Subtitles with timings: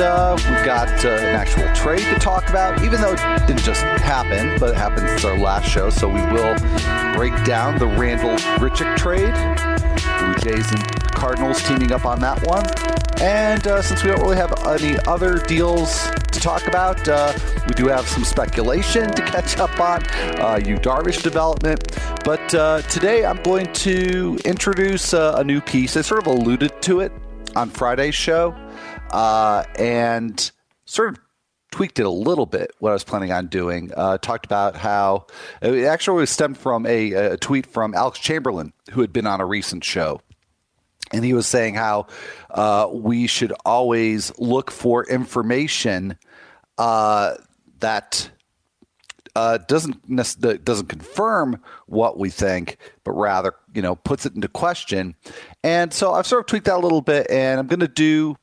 [0.00, 3.82] Uh, we've got uh, an actual trade to talk about, even though it didn't just
[3.82, 5.90] happen, but it happened since our last show.
[5.90, 6.56] So we will
[7.14, 9.34] break down the Randal Grichuk trade.
[10.18, 10.82] Blue Jays and
[11.12, 12.64] Cardinals teaming up on that one.
[13.20, 17.34] And uh, since we don't really have any other deals to talk about, uh,
[17.68, 20.02] we do have some speculation to catch up on,
[20.40, 21.94] uh, Yu Darvish development.
[22.24, 25.98] But uh, today I'm going to introduce a new piece.
[25.98, 27.12] I sort of alluded to it
[27.54, 28.54] on Friday's show
[29.12, 30.50] uh, and
[30.84, 31.18] sort of
[31.70, 33.90] tweaked it a little bit what I was planning on doing.
[33.96, 35.26] Uh, talked about how
[35.62, 39.46] it actually stemmed from a, a, tweet from Alex Chamberlain, who had been on a
[39.46, 40.20] recent show.
[41.12, 42.06] And he was saying how
[42.50, 46.16] uh, we should always look for information
[46.78, 47.34] uh,
[47.80, 48.30] that
[49.34, 55.16] uh, doesn't doesn't confirm what we think, but rather you know puts it into question.
[55.64, 58.36] And so I've sort of tweaked that a little bit, and I'm going to do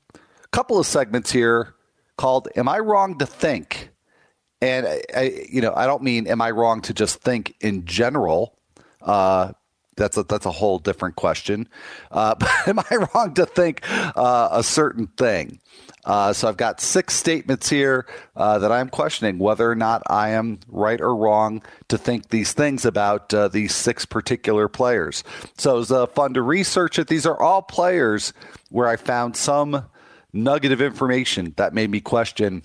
[0.58, 1.76] couple of segments here
[2.18, 3.92] called "Am I Wrong to Think?"
[4.60, 7.86] And I, I, you know I don't mean am I wrong to just think in
[7.86, 8.58] general.
[9.00, 9.52] Uh,
[9.98, 11.70] that's a, that's a whole different question.
[12.10, 13.82] Uh, but am I wrong to think
[14.18, 15.60] uh, a certain thing?
[16.06, 20.30] Uh, so I've got six statements here uh, that I'm questioning whether or not I
[20.30, 25.24] am right or wrong to think these things about uh, these six particular players.
[25.60, 27.10] So it was uh, fun to research it.
[27.10, 28.34] These are all players
[28.70, 29.86] where I found some
[30.34, 32.64] nugget of information that made me question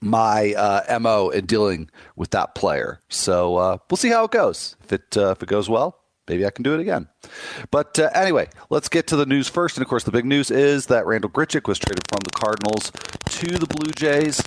[0.00, 3.00] my uh, mo in dealing with that player.
[3.08, 4.76] So uh, we'll see how it goes.
[4.84, 7.08] If it if it goes well, maybe I can do it again.
[7.70, 9.76] But uh, anyway, let's get to the news first.
[9.76, 12.92] And of course, the big news is that Randal Grichuk was traded from the Cardinals
[13.26, 14.40] to the Blue Jays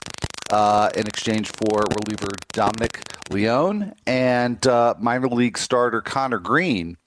[0.52, 6.98] uh, in exchange for reliever Dominic Leone and uh, minor league starter Conner Greene.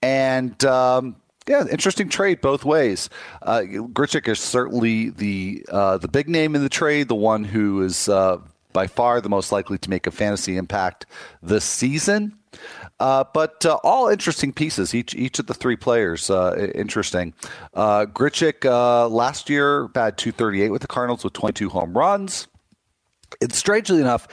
[0.00, 1.16] And um,
[1.48, 3.10] yeah, interesting trade both ways.
[3.42, 7.82] Uh, Grichuk is certainly the uh, the big name in the trade, the one who
[7.82, 8.38] is uh,
[8.72, 11.06] by far the most likely to make a fantasy impact
[11.42, 12.36] this season.
[13.00, 14.94] Uh, but uh, all interesting pieces.
[14.94, 17.34] Each each of the three players uh, interesting.
[17.72, 22.46] Uh, Grichuk uh, last year bad 238 with the Cardinals with 22 home runs.
[23.40, 24.28] And strangely enough,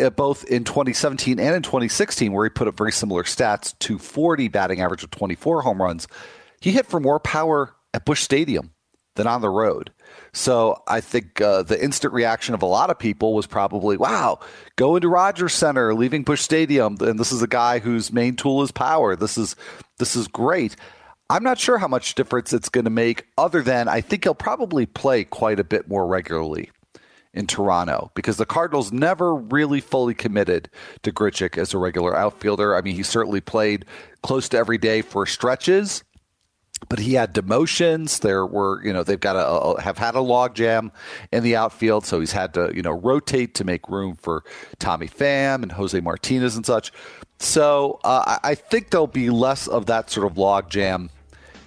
[0.00, 4.48] uh, both in 2017 and in 2016, where he put up very similar stats, 240
[4.48, 6.08] batting average with 24 home runs,
[6.60, 8.72] he hit for more power at Busch Stadium
[9.16, 9.92] than on the road.
[10.32, 14.38] So I think uh, the instant reaction of a lot of people was probably, wow,
[14.76, 18.62] go into Rogers Center, leaving Busch Stadium, and this is a guy whose main tool
[18.62, 19.16] is power.
[19.16, 19.56] This is
[19.98, 20.76] this is great.
[21.28, 24.34] I'm not sure how much difference it's going to make, other than I think he'll
[24.34, 26.70] probably play quite a bit more regularly
[27.32, 30.68] in Toronto because the Cardinals never really fully committed
[31.02, 32.74] to Grichuk as a regular outfielder.
[32.74, 33.84] I mean, he certainly played
[34.22, 36.02] close to every day for stretches
[36.88, 38.20] but he had demotions.
[38.20, 40.90] There were, you know, they've got to have had a logjam
[41.30, 44.44] in the outfield, so he's had to, you know, rotate to make room for
[44.78, 46.92] Tommy Pham and Jose Martinez and such.
[47.38, 51.10] So uh, I think there'll be less of that sort of logjam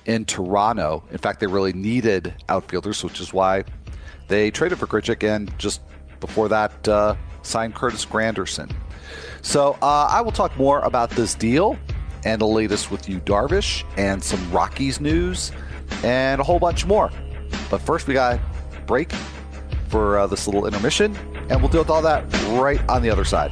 [0.05, 1.03] in Toronto.
[1.11, 3.63] In fact, they really needed outfielders, which is why
[4.27, 5.81] they traded for Grichuk and just
[6.19, 8.71] before that uh, signed Curtis Granderson.
[9.41, 11.77] So uh, I will talk more about this deal
[12.25, 15.51] and the latest with Yu, Darvish and some Rockies news
[16.03, 17.11] and a whole bunch more.
[17.69, 18.39] But first, we got
[18.85, 19.11] break
[19.89, 21.15] for uh, this little intermission,
[21.49, 22.23] and we'll deal with all that
[22.59, 23.51] right on the other side.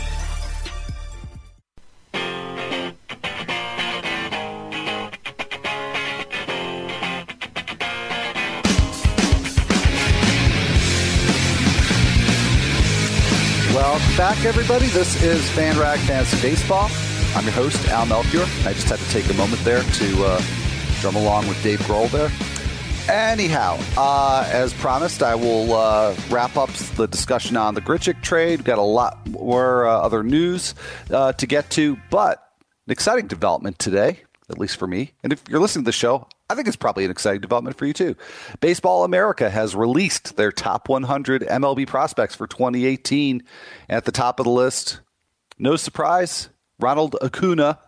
[14.51, 14.87] Everybody.
[14.87, 16.89] This is FanRag Fantasy Baseball.
[17.37, 18.43] I'm your host, Al Melchior.
[18.65, 20.41] I just had to take a moment there to uh,
[20.99, 22.29] drum along with Dave Grohl there.
[23.09, 28.59] Anyhow, uh, as promised, I will uh, wrap up the discussion on the Grichuk trade.
[28.59, 30.75] We've got a lot more uh, other news
[31.09, 32.45] uh, to get to, but
[32.87, 34.19] an exciting development today,
[34.49, 35.13] at least for me.
[35.23, 37.85] And if you're listening to the show, I think it's probably an exciting development for
[37.85, 38.15] you too.
[38.59, 43.41] Baseball America has released their top 100 MLB prospects for 2018.
[43.87, 44.99] At the top of the list,
[45.57, 47.79] no surprise, Ronald Acuna,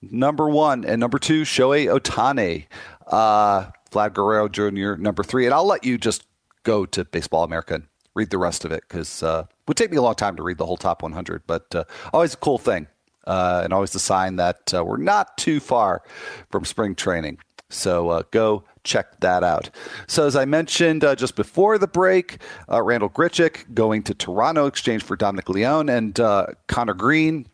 [0.00, 2.66] number one, and number two, Shohei Ohtani,
[3.08, 5.44] uh, Vlad Guerrero Jr., number three.
[5.44, 6.24] And I'll let you just
[6.62, 9.90] go to Baseball America and read the rest of it because uh, it would take
[9.90, 12.58] me a long time to read the whole top 100, but uh, always a cool
[12.58, 12.86] thing.
[13.26, 16.02] Uh, and always a sign that uh, we're not too far
[16.50, 17.36] from spring training.
[17.70, 19.70] So uh, go check that out.
[20.06, 22.38] So as I mentioned uh, just before the break,
[22.70, 27.46] uh, Randal Grichuk going to Toronto exchange for Dominic Leone and uh, Conner Greene,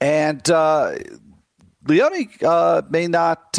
[0.00, 0.94] and uh,
[1.86, 3.58] Leone uh, may not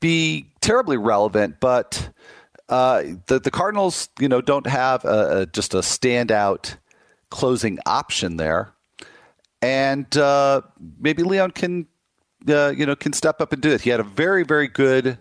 [0.00, 2.10] be terribly relevant, but
[2.68, 6.76] the the Cardinals, you know, don't have a, a, just a standout
[7.30, 8.74] closing option there,
[9.62, 10.06] and
[10.98, 11.86] maybe Leone can
[12.48, 13.82] uh, you know, can step up and do it.
[13.82, 15.18] He had a very, very good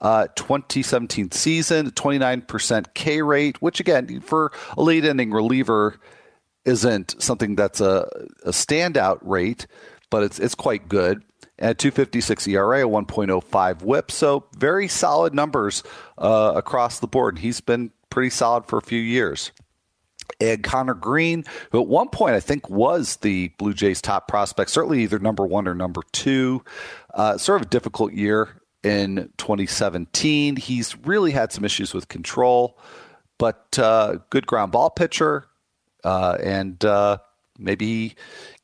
[0.00, 5.98] uh, 2017 season, 29% K rate, which again, for a late ending reliever,
[6.64, 8.08] isn't something that's a,
[8.44, 9.66] a standout rate,
[10.10, 11.22] but it's it's quite good.
[11.58, 14.10] At 256 ERA, a 1.05 whip.
[14.10, 15.84] So very solid numbers
[16.18, 17.38] uh, across the board.
[17.38, 19.52] He's been pretty solid for a few years
[20.40, 24.70] and Conner Greene, who at one point I think was the Blue Jays' top prospect,
[24.70, 26.64] certainly either number one or number two.
[27.12, 30.56] Uh, sort of a difficult year in 2017.
[30.56, 32.78] He's really had some issues with control,
[33.38, 35.46] but uh, good ground ball pitcher,
[36.04, 37.18] uh, and uh,
[37.58, 38.14] maybe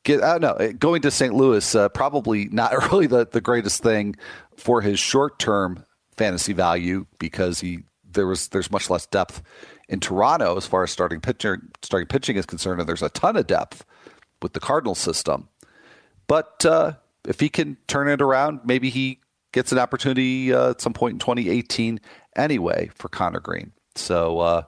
[0.03, 0.23] get.
[0.23, 0.73] I don't know.
[0.73, 1.33] Going to St.
[1.33, 4.15] Louis uh, probably not really the, the greatest thing
[4.55, 5.83] for his short term
[6.17, 7.79] fantasy value because he
[8.13, 9.41] there was there's much less depth
[9.89, 13.35] in Toronto, as far as starting pitcher, starting pitching is concerned, and there's a ton
[13.35, 13.85] of depth
[14.41, 15.49] with the Cardinal system.
[16.27, 16.93] But uh,
[17.27, 19.19] if he can turn it around, maybe he
[19.51, 21.99] gets an opportunity uh, at some point in 2018
[22.35, 23.73] anyway for Conner Greene.
[23.95, 24.63] So uh,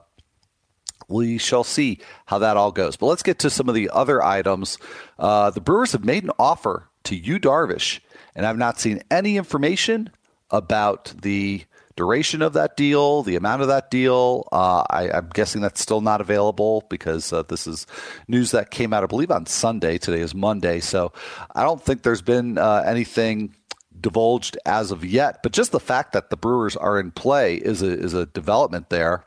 [1.08, 2.96] we shall see how that all goes.
[2.96, 4.78] But let's get to some of the other items.
[5.18, 8.00] Uh, the Brewers have made an offer to Yu Darvish,
[8.34, 10.10] and I've not seen any information
[10.50, 11.64] about the
[11.96, 14.48] duration of that deal, the amount of that deal.
[14.52, 17.86] Uh, I, am guessing that's still not available because uh, this is
[18.28, 19.98] news that came out, I believe, on Sunday.
[19.98, 20.80] Today is Monday.
[20.80, 21.12] So
[21.54, 23.54] I don't think there's been uh, anything
[24.00, 25.42] divulged as of yet.
[25.42, 28.90] But just the fact that the Brewers are in play is a, is a development
[28.90, 29.24] there.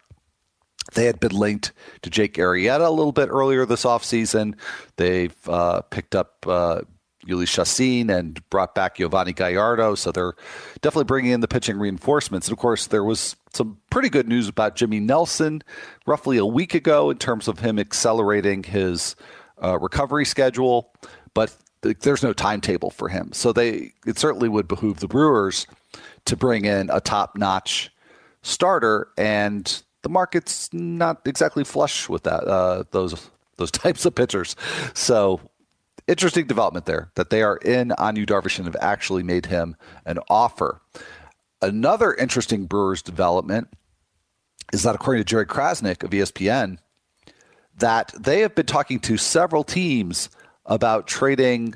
[0.94, 1.74] They had been linked
[2.04, 4.56] to Jake Arrieta a little bit earlier this offseason.
[4.96, 6.82] They've uh, picked up uh,
[7.28, 9.96] Jhoulys Chacin and brought back Yovani Gallardo.
[9.96, 10.34] So they're
[10.82, 12.48] definitely bringing in the pitching reinforcements.
[12.48, 15.64] And of course, there was some pretty good news about Jimmy Nelson
[16.06, 19.16] roughly a week ago in terms of him accelerating his
[19.64, 20.92] uh, recovery schedule.
[21.34, 23.32] But th- there's no timetable for him.
[23.34, 25.68] So they it certainly would behoove the Brewers
[26.26, 27.92] to bring in a top notch
[28.42, 29.10] starter.
[29.18, 34.56] And the market's not exactly flush with that, uh, those those types of pitchers.
[34.94, 35.42] So
[36.08, 39.76] interesting development there that they are in on Yu Darvish and have actually made him
[40.06, 40.82] an offer.
[41.62, 43.68] Another interesting Brewers development
[44.74, 46.78] is that according to Jerry Crasnick of ESPN,
[47.78, 50.30] that they have been talking to several teams
[50.66, 51.76] about trading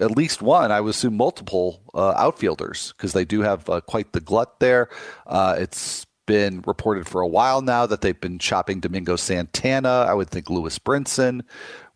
[0.00, 4.12] at least one, I would assume multiple uh, outfielders because they do have uh, quite
[4.12, 4.88] the glut there.
[5.26, 10.06] Uh, it's been reported for a while now that they've been shopping Domingo Santana.
[10.08, 11.42] I would think Lewis Brinson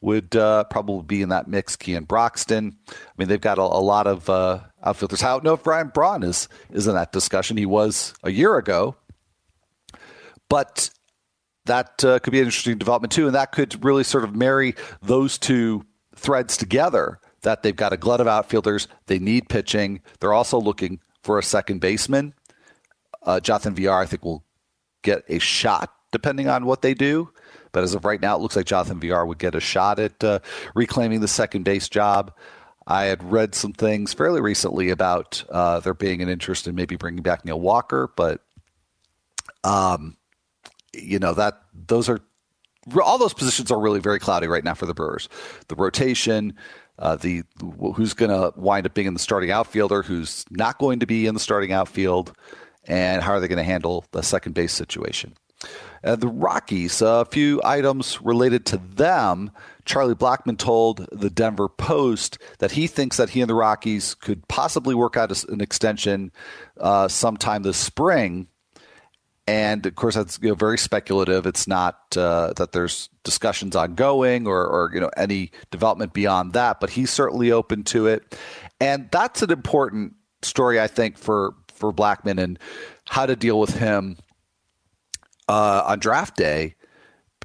[0.00, 1.76] would uh, probably be in that mix.
[1.76, 2.76] Keon Broxton.
[2.88, 5.22] I mean, they've got a, a lot of uh, outfielders.
[5.22, 7.56] I don't know if Ryan Braun is is in that discussion.
[7.56, 8.96] He was a year ago,
[10.48, 10.90] but
[11.66, 14.74] that uh, could be an interesting development too, and that could really sort of marry
[15.02, 17.20] those two threads together.
[17.42, 18.88] That they've got a glut of outfielders.
[19.06, 20.00] They need pitching.
[20.18, 22.34] They're also looking for a second baseman.
[23.22, 24.44] Uh, Jonathan Villar, I think, will
[25.02, 27.30] get a shot depending on what they do.
[27.72, 30.22] But as of right now, it looks like Jonathan Villar would get a shot at
[30.22, 30.40] uh,
[30.74, 32.32] reclaiming the second base job.
[32.86, 36.96] I had read some things fairly recently about uh, there being an interest in maybe
[36.96, 38.40] bringing back Neil Walker, but
[39.62, 40.16] um,
[40.94, 42.20] you know that those are
[43.02, 45.28] all those positions are really very cloudy right now for the Brewers.
[45.68, 46.54] The rotation,
[46.98, 47.42] uh, the
[47.94, 51.26] who's going to wind up being in the starting outfielder, who's not going to be
[51.26, 52.32] in the starting outfield,
[52.84, 55.34] and how are they going to handle the second base situation?
[56.04, 59.50] Uh, the Rockies, a few items related to them.
[59.84, 64.46] Charlie Blackmon told the Denver Post that he thinks that he and the Rockies could
[64.48, 66.30] possibly work out an extension
[66.78, 68.48] uh, sometime this spring.
[69.46, 71.46] And of course, that's you know, very speculative.
[71.46, 76.80] It's not uh, that there's discussions ongoing or, or you know any development beyond that.
[76.80, 78.36] But he's certainly open to it,
[78.78, 82.58] and that's an important story, I think, for for Blackmon and
[83.06, 84.18] how to deal with him
[85.48, 86.74] uh, on draft day.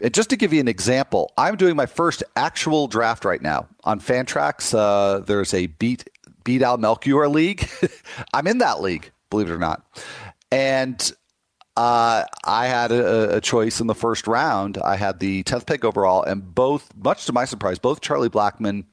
[0.02, 3.68] And just to give you an example, I'm doing my first actual draft right now
[3.84, 4.74] on Fantrax.
[4.78, 6.10] Uh, there's a beat
[6.44, 7.70] beat Al Melchior league.
[8.34, 9.86] I'm in that league, believe it or not,
[10.52, 11.14] and
[11.76, 14.78] uh, I had a, a, choice in the first round.
[14.78, 18.86] I had the 10th pick overall, and both, much to my surprise, both Charlie Blackmon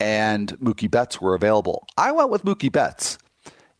[0.00, 1.86] and Mookie Betts were available.
[1.98, 3.18] I went with Mookie Betts,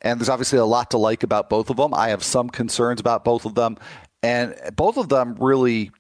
[0.03, 1.95] and there's obviously a lot to like about both of them.
[1.95, 3.79] I have some concerns about both of them,
[4.23, 5.91] and both of them really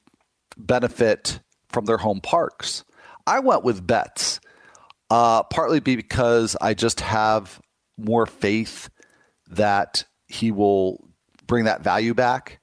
[0.56, 2.84] benefit from their home parks.
[3.26, 4.40] I went with Betts,
[5.10, 7.60] uh, partly because I just have
[7.96, 8.90] more faith
[9.50, 11.04] that he will
[11.46, 12.60] bring that value back.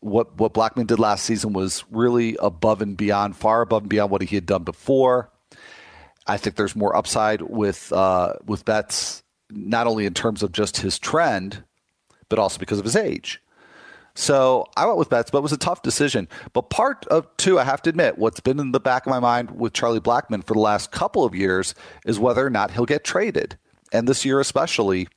[0.00, 4.10] What what Blackmon did last season was really above and beyond, far above and beyond
[4.10, 5.30] what he had done before.
[6.26, 10.78] I think there's more upside with uh, with Betts, not only in terms of just
[10.78, 11.64] his trend,
[12.28, 13.42] but also because of his age.
[14.14, 16.28] So I went with Betts, but it was a tough decision.
[16.52, 19.20] But part of two, I have to admit, what's been in the back of my
[19.20, 21.74] mind with Charlie Blackmon for the last couple of years
[22.04, 23.56] is whether or not he'll get traded.
[23.92, 25.08] And this year, especially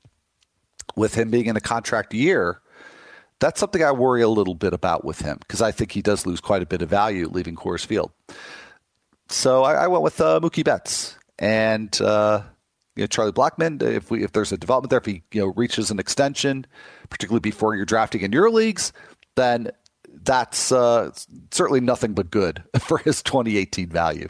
[0.95, 2.61] with him being in a contract year,
[3.39, 6.25] that's something I worry a little bit about with him because I think he does
[6.25, 8.11] lose quite a bit of value leaving Coors Field.
[9.27, 12.43] So I, I went with uh, Mookie Betts and uh,
[12.95, 13.81] you know, Charlie Blackmon.
[13.81, 16.65] If we if there's a development there, if he you know reaches an extension,
[17.09, 18.93] particularly before you're drafting in your leagues,
[19.35, 19.71] then
[20.23, 21.11] that's uh,
[21.51, 24.27] certainly nothing but good for his 2018 value.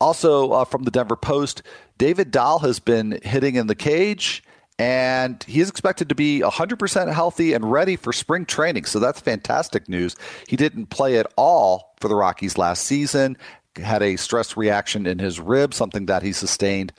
[0.00, 1.62] Also, uh, from the Denver Post,
[1.98, 4.42] David Dahl has been hitting in the cage,
[4.78, 8.86] and he is expected to be 100% healthy and ready for spring training.
[8.86, 10.16] So that's fantastic news.
[10.48, 13.36] He didn't play at all for the Rockies last season,
[13.76, 16.92] had a stress reaction in his rib, something that he sustained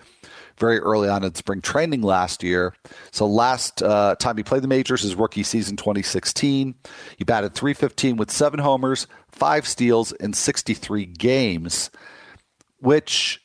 [0.57, 2.73] very early on in spring training last year.
[3.11, 6.75] So last uh, time he played the majors, his rookie season 2016,
[7.17, 11.89] he batted 315 with seven homers, five steals in 63 games,
[12.79, 13.41] which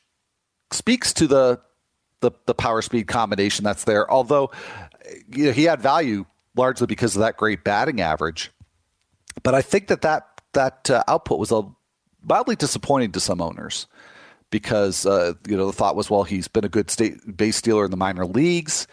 [0.71, 1.59] speaks to the
[2.21, 4.09] the, the power speed combination that's there.
[4.09, 4.51] Although
[5.27, 6.25] you know, he had value
[6.55, 8.51] largely because of that great batting average,
[9.41, 11.63] but I think that that that uh, output was a
[12.23, 13.87] mildly disappointing to some owners
[14.51, 17.85] because uh, you know the thought was, well, he's been a good state base stealer
[17.85, 18.85] in the minor leagues,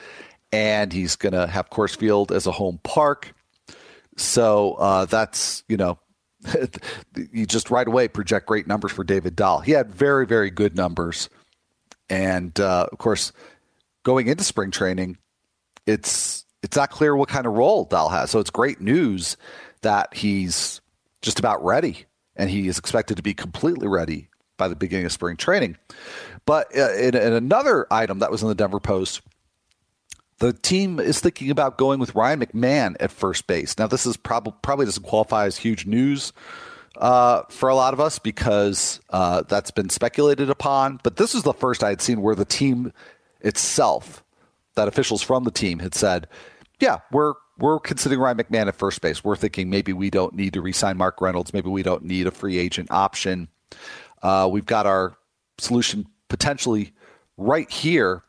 [0.53, 3.35] and he's going to have Coors Field as a home park.
[4.17, 5.99] So uh, that's you know.
[7.33, 9.59] you just right away project great numbers for David Dahl.
[9.59, 11.29] He had very, very good numbers.
[12.09, 13.33] And uh, of course,
[14.05, 15.19] going into spring training,
[15.85, 18.31] it's it's not clear what kind of role Dahl has.
[18.31, 19.37] So it's great news
[19.83, 20.81] that he's
[21.23, 25.13] just about ready and he is expected to be completely ready by the beginning of
[25.13, 25.79] spring training.
[26.45, 29.23] But uh, in, in another item that was in the Denver Post,
[30.39, 33.79] the team is thinking about going with Ryan McMahon at first base.
[33.79, 36.33] Now, this is probably probably doesn't qualify as huge news
[36.97, 41.01] uh, for a lot of us because uh, that's been speculated upon.
[41.03, 42.93] But this is the first I had seen where the team
[43.41, 44.25] itself,
[44.75, 46.29] that officials from the team had said,
[46.79, 49.25] "Yeah, we're we're considering Ryan McMahon at first base.
[49.25, 51.53] We're thinking maybe we don't need to re-sign Mark Reynolds.
[51.53, 53.49] Maybe we don't need a free agent option.
[54.23, 55.17] Uh, we've got our
[55.59, 56.93] solution potentially
[57.37, 58.25] right here.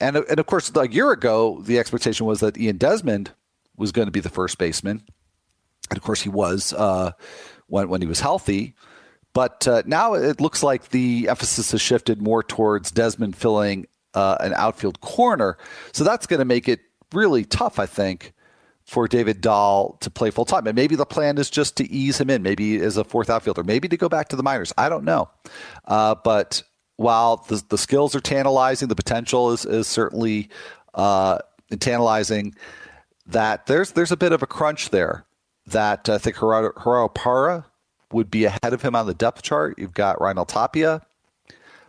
[0.00, 3.32] And, and of course, a year ago, the expectation was that Ian Desmond
[3.76, 5.02] was going to be the first baseman.
[5.90, 7.12] And of course, he was uh,
[7.66, 8.74] when, when he was healthy.
[9.32, 14.36] But uh, now it looks like the emphasis has shifted more towards Desmond filling uh,
[14.40, 15.58] an outfield corner.
[15.92, 16.80] So that's going to make it
[17.12, 18.32] really tough, I think,
[18.88, 20.66] for David Dahl to play full time.
[20.66, 23.62] And maybe the plan is just to ease him in, maybe as a fourth outfielder,
[23.62, 24.72] maybe to go back to the minors.
[24.78, 25.28] I don't know.
[25.84, 26.62] Uh, but
[26.96, 30.48] while the, the skills are tantalizing, the potential is, is certainly
[30.94, 31.38] uh,
[31.78, 32.54] tantalizing.
[33.26, 35.26] That there's there's a bit of a crunch there.
[35.66, 37.66] That I think Gerardo Parra
[38.10, 39.78] would be ahead of him on the depth chart.
[39.78, 41.02] You've got Raimel Tapia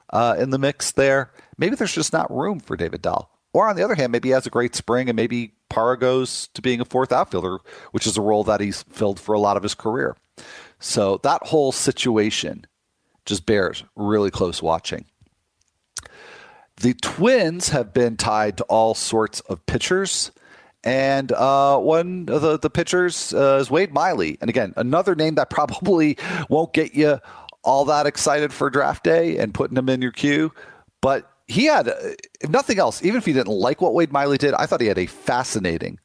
[0.09, 1.31] uh, in the mix there.
[1.57, 3.38] Maybe there's just not room for David Dahl.
[3.53, 6.47] Or on the other hand, maybe he has a great spring and maybe Parra goes
[6.53, 7.59] to being a fourth outfielder,
[7.91, 10.15] which is a role that he's filled for a lot of his career.
[10.79, 12.65] So that whole situation
[13.25, 15.05] just bears really close watching.
[16.77, 20.31] The Twins have been tied to all sorts of pitchers,
[20.83, 24.37] And uh, one of the, the pitchers uh, is Wade Miley.
[24.39, 26.17] And again, another name that probably
[26.49, 27.19] won't get you
[27.63, 30.53] all that excited for draft day and putting him in your queue.
[31.01, 31.87] But he had,
[32.39, 34.87] if nothing else, even if he didn't like what Wade Miley did, I thought he
[34.87, 35.99] had a fascinating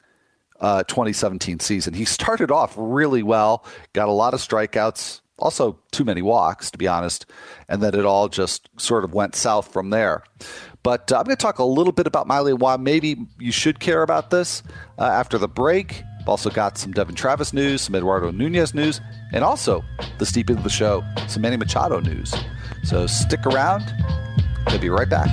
[0.59, 1.93] uh, 2017 season.
[1.93, 6.79] He started off really well, got a lot of strikeouts, also too many walks, to
[6.79, 7.27] be honest,
[7.69, 10.23] and then it all just sort of went south from there.
[10.81, 13.51] But uh, I'm going to talk a little bit about Miley and why maybe you
[13.51, 14.63] should care about this
[14.97, 16.03] uh, after the break.
[16.21, 18.99] I've Also got some Devon Travis news, some Eduardo Nunez news,
[19.31, 19.83] and also
[20.17, 22.33] the steep end of the show, some Manny Machado news.
[22.83, 23.83] So stick around.
[24.67, 25.29] We'll be right back.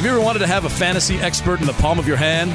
[0.00, 2.52] Have you ever wanted to have a fantasy expert in the palm of your hand?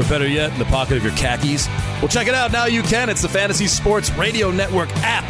[0.00, 1.68] Or better yet, in the pocket of your khakis?
[2.00, 2.50] Well, check it out.
[2.50, 3.08] Now you can.
[3.10, 5.24] It's the Fantasy Sports Radio Network app.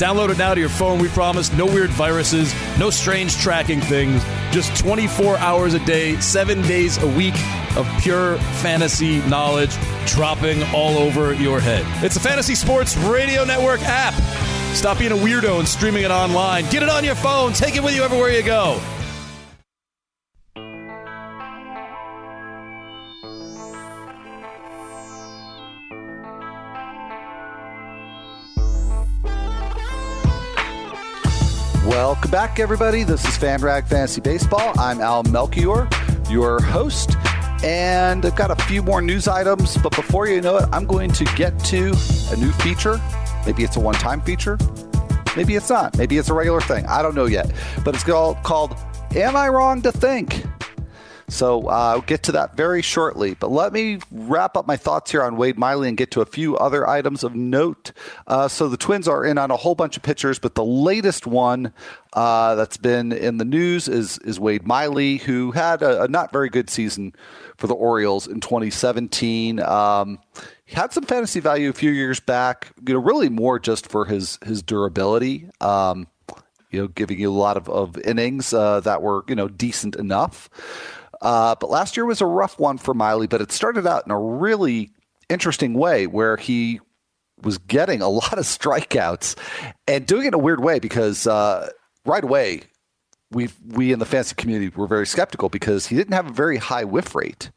[0.00, 0.98] Download it now to your phone.
[0.98, 6.62] We promise no weird viruses, no strange tracking things, just 24 hours a day, seven
[6.62, 7.34] days a week
[7.76, 9.76] of pure fantasy knowledge
[10.06, 11.84] dropping all over your head.
[12.04, 14.14] It's the Fantasy Sports Radio Network app.
[14.74, 16.68] Stop being a weirdo and streaming it online.
[16.70, 17.52] Get it on your phone.
[17.52, 18.80] Take it with you everywhere you go.
[32.20, 33.02] Welcome back, everybody.
[33.02, 34.78] This is FanRag Fantasy Baseball.
[34.78, 35.88] I'm Al Melchior,
[36.28, 37.16] your host,
[37.64, 39.78] and I've got a few more news items.
[39.78, 41.96] But before you know it, I'm going to get to
[42.30, 43.00] a new feature.
[43.46, 44.58] Maybe it's a one time feature.
[45.34, 45.96] Maybe it's not.
[45.96, 46.84] Maybe it's a regular thing.
[46.84, 47.50] I don't know yet.
[47.86, 48.76] But it's called
[49.16, 50.44] Am I Wrong to Think?
[51.30, 53.34] So uh, I'll get to that very shortly.
[53.34, 56.26] But let me wrap up my thoughts here on Wade Miley and get to a
[56.26, 57.92] few other items of note.
[58.26, 61.26] Uh, so the Twins are in on a whole bunch of pitchers, but the latest
[61.26, 61.72] one
[62.12, 66.32] uh, that's been in the news is is Wade Miley, who had a, a not
[66.32, 67.14] very good season
[67.56, 69.60] for the Orioles in 2017.
[69.60, 70.18] Um,
[70.64, 72.72] he had some fantasy value a few years back.
[72.86, 75.48] You know, really more just for his his durability.
[75.60, 76.08] Um,
[76.70, 79.96] you know, giving you a lot of, of innings uh, that were you know decent
[79.96, 80.48] enough.
[81.20, 84.12] Uh, but last year was a rough one for Miley, but it started out in
[84.12, 84.90] a really
[85.28, 86.80] interesting way where he
[87.42, 89.36] was getting a lot of strikeouts
[89.86, 91.68] and doing it in a weird way because uh,
[92.04, 92.62] right away
[93.30, 96.56] we we in the fantasy community were very skeptical because he didn't have a very
[96.56, 97.50] high whiff rate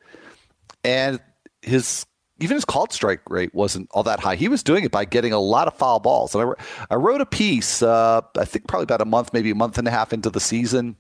[0.84, 1.20] and
[1.62, 2.06] his
[2.40, 4.36] even his called strike rate wasn't all that high.
[4.36, 6.36] He was doing it by getting a lot of foul balls.
[6.36, 6.54] And I,
[6.92, 9.88] I wrote a piece, uh, I think probably about a month, maybe a month and
[9.88, 10.98] a half into the season,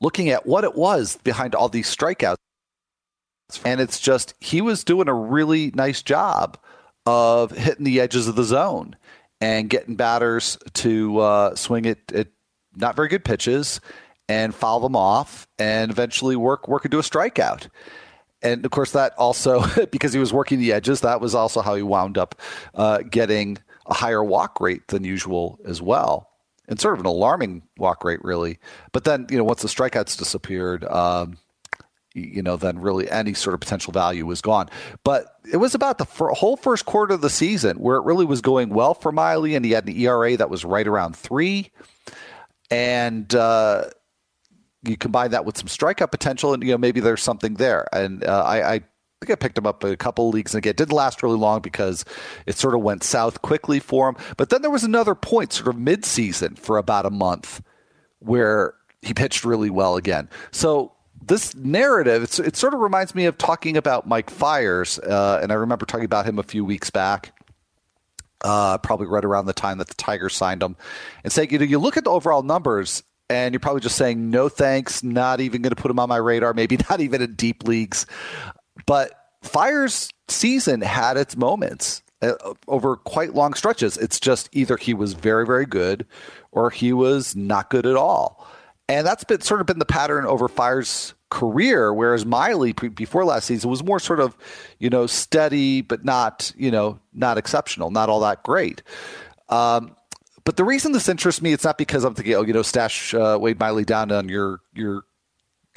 [0.00, 2.36] looking at what it was behind all these strikeouts.
[3.64, 6.58] And it's just, he was doing a really nice job
[7.04, 8.96] of hitting the edges of the zone
[9.40, 12.28] and getting batters to uh, swing it at
[12.76, 13.80] not very good pitches
[14.28, 17.68] and foul them off and eventually work work into a strikeout.
[18.40, 21.74] And of course, that also because he was working the edges, that was also how
[21.74, 22.40] he wound up
[22.74, 26.31] uh, getting a higher walk rate than usual as well
[26.68, 28.58] and sort of an alarming walk rate, really.
[28.92, 31.38] But then, you know, once the strikeouts disappeared, um,
[32.14, 34.68] you know, then really any sort of potential value was gone.
[35.04, 38.40] But it was about the whole first quarter of the season where it really was
[38.40, 41.70] going well for Miley, and he had an ERA that was right around three.
[42.70, 43.84] And uh,
[44.82, 47.86] you combine that with some strikeout potential, and you know maybe there's something there.
[47.92, 48.80] And uh, I, I
[49.22, 51.60] I think I picked him up a couple leagues and it didn't last really long
[51.60, 52.04] because
[52.44, 54.16] it sort of went south quickly for him.
[54.36, 57.62] But then there was another point, sort of mid-season, for about a month,
[58.18, 60.28] where he pitched really well again.
[60.50, 60.92] So
[61.24, 65.54] this narrative, it sort of reminds me of talking about Mike Fiers, uh, and I
[65.54, 67.32] remember talking about him a few weeks back.
[68.40, 70.76] Uh, probably right around the time that the Tigers signed him,
[71.22, 74.30] and saying, you know, you look at the overall numbers, and you're probably just saying
[74.30, 77.34] no thanks, not even going to put him on my radar, maybe not even in
[77.34, 78.04] deep leagues.
[78.86, 82.34] But Fiers' season had its moments uh,
[82.68, 83.96] over quite long stretches.
[83.96, 86.06] It's just either he was very, very good
[86.50, 88.46] or he was not good at all.
[88.88, 93.46] And that's been sort of been the pattern over Fiers' career, whereas Miley before last
[93.46, 94.36] season was more sort of,
[94.78, 98.82] you know, steady, but not, you know, not exceptional, not all that great.
[99.48, 99.96] Um,
[100.44, 103.14] but the reason this interests me, it's not because I'm thinking, oh, you know, stash
[103.14, 105.04] uh, Wade Miley down on your your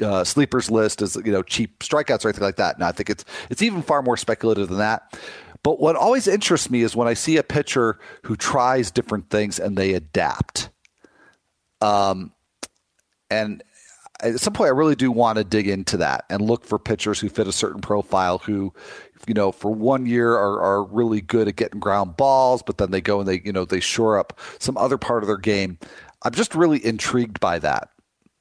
[0.02, 2.80] uh, sleepers list as you know cheap strikeouts or anything like that.
[2.80, 5.18] No, I think it's it's even far more speculative than that.
[5.64, 9.58] But what always interests me is when I see a pitcher who tries different things
[9.58, 10.70] and they adapt.
[11.82, 12.34] Um,
[13.32, 13.64] and
[14.22, 17.20] at some point, I really do want to dig into that and look for pitchers
[17.20, 18.74] who fit a certain profile who,
[19.28, 22.92] you know, for one year are, are really good at getting ground balls, but then
[22.92, 25.80] they go and they, you know, they shore up some other part of their game.
[26.22, 27.90] I'm just really intrigued by that.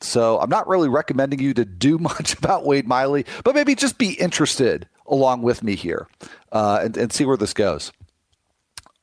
[0.04, 3.98] So I'm not really recommending you to do much about Wade Miley, but maybe just
[3.98, 6.08] be interested along with me here
[6.52, 7.92] uh, and, and see where this goes.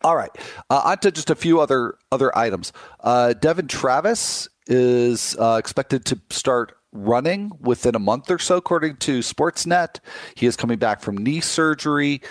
[0.04, 0.32] All right,
[0.72, 2.74] uh, on to just a few other other items.
[3.02, 8.98] Uh, Devon Travis is uh, expected to start running within a month or so, according
[8.98, 10.00] to Sportsnet.
[10.36, 12.22] He is coming back from knee surgery.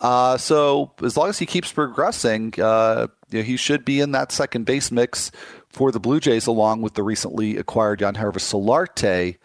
[0.00, 4.12] Uh, so as long as he keeps progressing, uh, you know, he should be in
[4.12, 5.30] that second base mix
[5.70, 9.36] for the Blue Jays, along with the recently acquired Yangervis Solarte.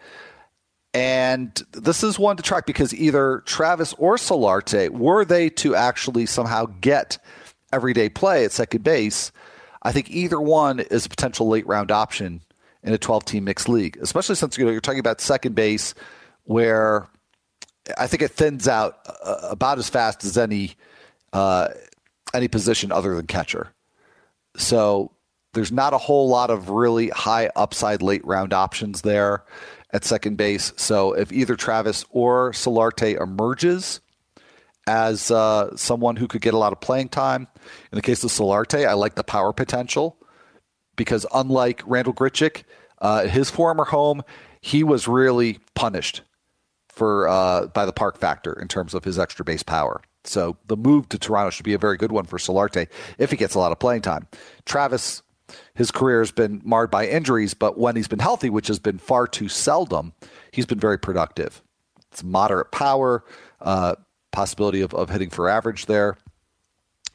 [0.92, 6.26] And this is one to track because either Travis or Solarte, were they to actually
[6.26, 7.18] somehow get
[7.72, 9.30] everyday play at second base,
[9.82, 12.40] I think either one is a potential late round option
[12.82, 15.94] in a 12 team mixed league, especially since you know, you're talking about second base
[16.44, 17.08] where
[17.98, 20.76] I think it thins out uh, about as fast as any
[21.32, 21.68] uh,
[22.34, 23.72] any position other than catcher.
[24.56, 25.12] So
[25.56, 29.42] there's not a whole lot of really high upside late round options there
[29.90, 30.74] at second base.
[30.76, 34.00] So if either Travis or Solarte emerges
[34.86, 37.48] as uh, someone who could get a lot of playing time,
[37.90, 40.18] in the case of Solarte, I like the power potential
[40.94, 42.64] because unlike Randal Grichuk,
[43.00, 44.22] uh, his former home,
[44.60, 46.20] he was really punished
[46.88, 50.02] for uh, by the park factor in terms of his extra base power.
[50.24, 53.38] So the move to Toronto should be a very good one for Solarte if he
[53.38, 54.26] gets a lot of playing time.
[54.66, 55.22] Travis
[55.76, 58.98] his career has been marred by injuries, but when he's been healthy, which has been
[58.98, 60.14] far too seldom,
[60.50, 61.62] he's been very productive.
[62.10, 63.24] It's moderate power,
[63.60, 63.96] uh,
[64.32, 66.16] possibility of, of hitting for average there.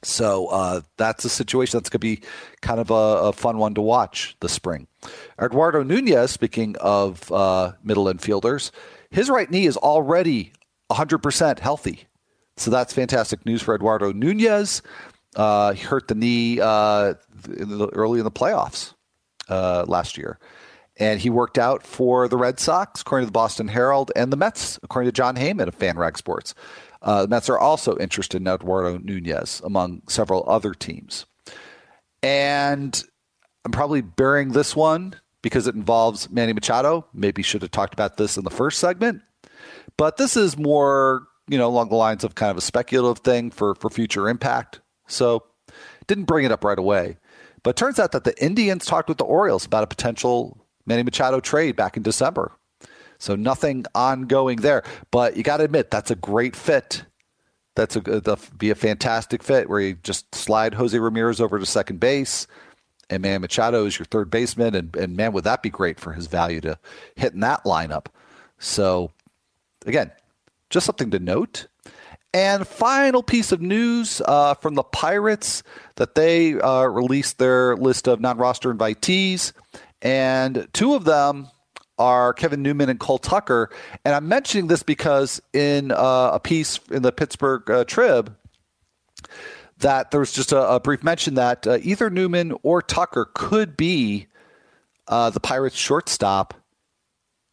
[0.04, 2.22] So uh, that's a situation that's going to be
[2.62, 4.88] kind of a, a, fun one to watch this spring.
[5.40, 8.72] Eduardo Nunez, speaking of uh, middle infielders,
[9.12, 10.54] his right knee is already
[10.92, 12.06] 100% healthy.
[12.58, 14.82] So that's fantastic news for Eduardo Nunez.
[15.36, 17.14] Uh, hurt the knee uh,
[17.58, 18.94] in the, early in the playoffs
[19.50, 20.40] uh, last year.
[20.98, 24.38] And he worked out for the Red Sox, according to the Boston Herald, and the
[24.38, 26.54] Mets, according to Jon Heyman of FanRag Sports.
[27.02, 31.26] Uh, the Mets are also interested in Eduardo Nunez, among several other teams.
[32.22, 33.02] And
[33.66, 37.08] I'm probably burying this one because it involves Manny Machado.
[37.14, 39.22] Maybe should have talked about this in the first segment.
[39.98, 43.50] But this is more, you know, along the lines of kind of a speculative thing
[43.50, 44.82] for, for future impact.
[45.12, 45.44] So
[46.08, 47.18] didn't bring it up right away.
[47.64, 51.40] But turns out that the Indians talked with the Orioles about a potential Manny Machado
[51.40, 52.52] trade back in December.
[53.20, 54.84] So nothing ongoing there.
[55.12, 57.04] But you got to admit, that's a great fit.
[57.76, 62.02] That's a be a fantastic fit where you just slide Jose Ramirez over to second
[62.02, 62.46] base,
[63.10, 66.12] and man Machado is your third baseman, and, and man would that be great for
[66.12, 66.78] his value to
[67.16, 68.08] hit in that lineup.
[68.60, 69.12] So
[69.86, 70.12] again,
[70.70, 71.68] just something to note.
[72.34, 75.64] And final piece of news uh, from the Pirates
[75.96, 79.52] that they uh, released their list of non-roster invitees,
[80.02, 81.50] and two of them
[82.00, 83.70] are Kevin Newman and Cole Tucker.
[84.06, 88.36] And I'm mentioning this because in uh, a piece in the Pittsburgh uh, Trib,
[89.80, 93.76] that there was just a, a brief mention that uh, either Newman or Tucker could
[93.76, 94.28] be
[95.08, 96.54] uh, the Pirates' shortstop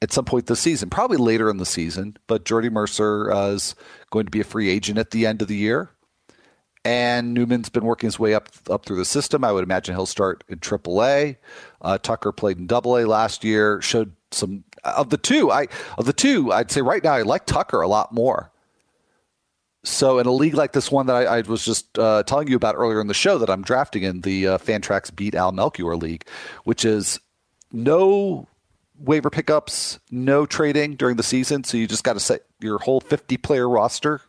[0.00, 2.16] at some point this season, probably later in the season.
[2.26, 3.74] But Jordy Mercer uh, is
[4.10, 5.90] going to be a free agent at the end of the year.
[6.84, 9.44] And Newman's been working his way up up through the system.
[9.44, 11.36] I would imagine he'll start in AAA.
[11.82, 13.82] Uh, Tucker played in AA last year.
[13.82, 15.50] Showed some of the two.
[15.50, 15.66] I
[15.98, 18.52] of the two, I'd say right now I like Tucker a lot more.
[19.84, 22.56] So in a league like this one that I, I was just uh, telling you
[22.56, 25.96] about earlier in the show that I'm drafting in the uh, Fantrax Beat Al Melchior
[25.96, 26.26] League,
[26.64, 27.20] which is
[27.72, 28.48] no
[28.98, 31.64] waiver pickups, no trading during the season.
[31.64, 34.20] So you just got to set your whole 50 player roster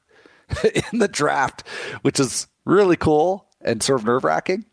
[0.91, 1.67] in the draft,
[2.01, 4.65] which is really cool and sort of nerve wracking.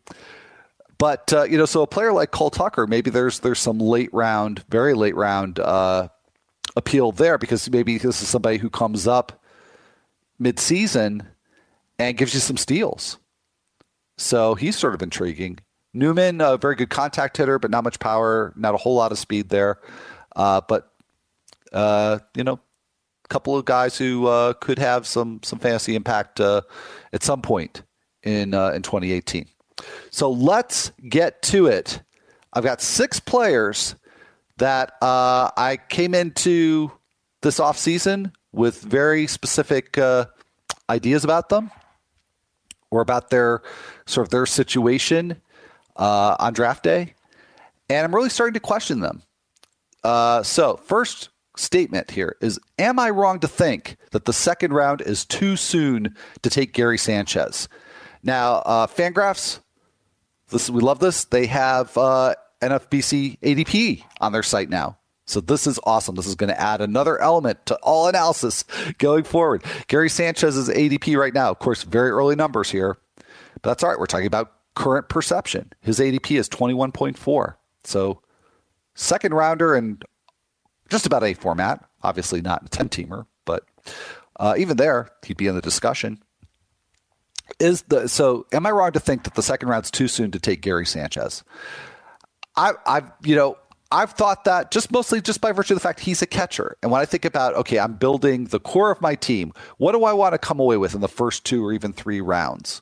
[0.97, 4.11] But uh, you know, so a player like Cole Tucker, maybe there's there's some late
[4.13, 6.07] round, very late round uh,
[6.75, 9.43] appeal there because maybe this is somebody who comes up
[10.39, 11.27] mid season
[11.99, 13.17] and gives you some steals.
[14.17, 15.59] So he's sort of intriguing.
[15.93, 19.17] Newman, a very good contact hitter, but not much power, not a whole lot of
[19.17, 19.79] speed there.
[20.35, 20.91] Uh, but
[21.73, 26.39] uh, you know, a couple of guys who uh, could have some some fantasy impact
[26.39, 26.61] uh,
[27.13, 27.83] at some point
[28.23, 29.47] in uh, in 2018.
[30.11, 32.01] So let's get to it.
[32.53, 33.95] I've got six players
[34.57, 36.91] that uh, I came into
[37.41, 39.99] this off season with very specific
[40.89, 41.69] ideas about them
[42.89, 43.61] or about their
[44.05, 45.41] sort of their situation
[45.97, 47.13] uh, on draft day,
[47.89, 49.21] and I'm really starting to question them.
[50.03, 55.01] Uh, so, first statement here is Am I wrong to think that the second round
[55.01, 57.67] is too soon to take Gary Sanchez?
[58.23, 59.59] Now, uh, Fangraphs,
[60.49, 61.25] this, we love this.
[61.25, 64.97] They have uh, NFBC ADP on their site now.
[65.25, 66.15] So this is awesome.
[66.15, 68.63] This is going to add another element to all analysis
[68.97, 69.63] going forward.
[69.87, 72.97] Gary Sanchez's ADP right now, of course, very early numbers here,
[73.61, 73.99] but that's all right.
[73.99, 75.73] We're talking about current perception.
[75.81, 77.55] His ADP is 21.4.
[77.83, 78.21] So
[78.93, 80.03] second rounder and
[80.87, 81.83] just about a format.
[82.03, 83.63] Obviously not a 10 teamer, but
[84.39, 86.19] uh, even there, he'd be in the discussion.
[87.59, 88.45] Is the so?
[88.51, 91.43] Am I wrong to think that the second round's too soon to take Gary Sanchez?
[92.57, 93.57] I, I've you know
[93.89, 96.77] I've thought that just mostly just by virtue of the fact he's a catcher.
[96.83, 100.03] And when I think about, okay, I'm building the core of my team, what do
[100.03, 102.81] I want to come away with in the first two or even three rounds?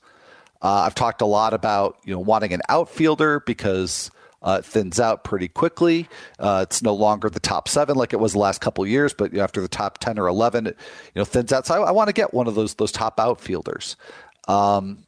[0.66, 4.10] Uh, I've talked a lot about you know wanting an outfielder because
[4.42, 6.10] uh, it thins out pretty quickly.
[6.40, 9.38] Uh, it's no longer the top seven like it was the last couple years, but
[9.38, 10.76] after the top ten or eleven, it
[11.14, 11.68] you know thins out.
[11.68, 13.96] So I, I want to get one of those those top outfielders.
[14.48, 15.06] Um,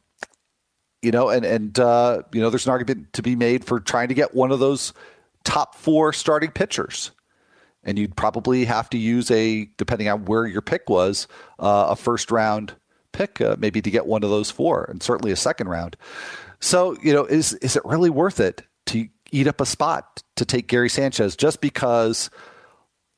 [1.02, 4.08] you know, and and uh, you know, there's an argument to be made for trying
[4.08, 4.92] to get one of those
[5.42, 7.10] top four starting pitchers,
[7.82, 11.26] and you'd probably have to use a, depending on where your pick was,
[11.58, 12.76] uh, a first round
[13.12, 15.96] pick, uh, maybe to get one of those four, and certainly a second round.
[16.60, 20.44] So, you know, is is it really worth it to eat up a spot to
[20.44, 22.30] take Gary Sanchez just because?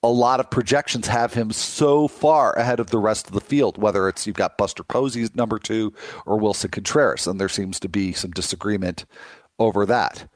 [0.02, 3.76] a lot of projections have him so far ahead of the rest of the field,
[3.76, 5.92] whether it's you've got Buster Posey's number two
[6.24, 9.04] or Willson Contreras, and there seems to be some disagreement
[9.58, 10.26] over that.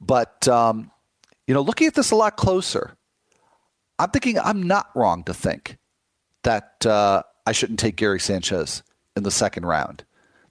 [0.00, 0.90] But, um,
[1.46, 2.96] you know, looking at this a lot closer,
[3.98, 5.78] I'm thinking I'm not wrong to think
[6.44, 8.82] that uh, I shouldn't take Gary Sanchez
[9.16, 10.04] in the second round,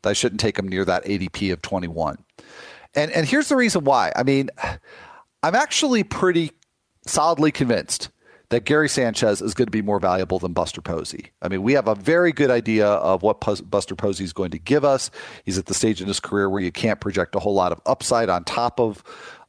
[0.03, 2.17] I shouldn't take him near that ADP of 21.
[2.93, 4.11] And, and here's the reason why.
[4.15, 4.49] I mean,
[5.43, 6.51] I'm actually pretty
[7.05, 8.09] solidly convinced
[8.49, 11.31] that Gary Sanchez is going to be more valuable than Buster Posey.
[11.41, 14.59] I mean, we have a very good idea of what Buster Posey is going to
[14.59, 15.09] give us.
[15.43, 17.81] He's at the stage in his career where you can't project a whole lot of
[17.85, 19.03] upside on top of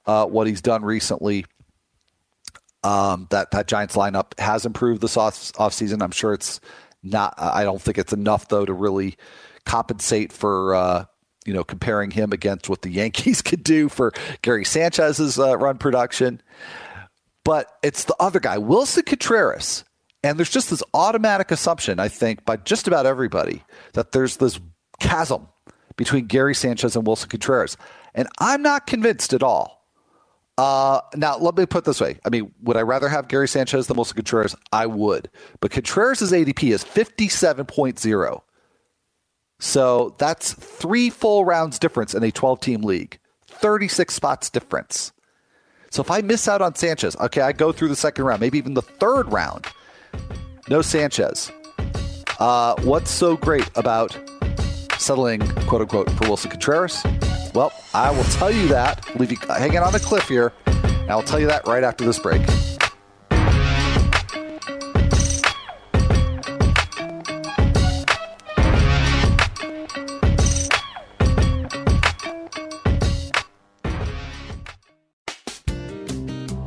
[0.06, 1.44] uh, what he's done recently.
[2.84, 6.02] Um, that that Giants lineup has improved this off offseason.
[6.02, 6.60] I'm sure it's
[7.10, 7.34] not.
[7.38, 9.16] I don't think it's enough though to really
[9.64, 10.74] compensate for.
[10.74, 11.04] Uh,
[11.44, 15.78] you know, comparing him against what the Yankees could do for Gary Sanchez's uh, run
[15.78, 16.42] production
[17.46, 19.84] but it's the other guy, Willson Contreras.
[20.24, 24.58] And there's just this automatic assumption, I think, by just about everybody that there's this
[24.98, 25.46] chasm
[25.94, 27.76] between Gary Sanchez and Willson Contreras.
[28.16, 29.75] And I'm not convinced at all.
[30.58, 32.18] Uh, now, let me put this way.
[32.24, 34.56] I mean, would I rather have Gary Sanchez than Willson Contreras?
[34.72, 35.30] I would.
[35.60, 38.40] But Contreras' ADP is 57.0.
[39.58, 45.12] So that's three full rounds difference in a 12 team league, 36 spots difference.
[45.90, 48.58] So if I miss out on Sanchez, okay, I go through the second round, maybe
[48.58, 49.66] even the third round.
[50.68, 51.50] No Sanchez.
[52.38, 54.18] Uh, what's so great about
[54.98, 57.02] settling, quote unquote, for Willson Contreras?
[57.56, 59.18] Well, I will tell you that.
[59.18, 60.52] Leave you hanging on the cliff here.
[60.66, 62.42] And I'll tell you that right after this break.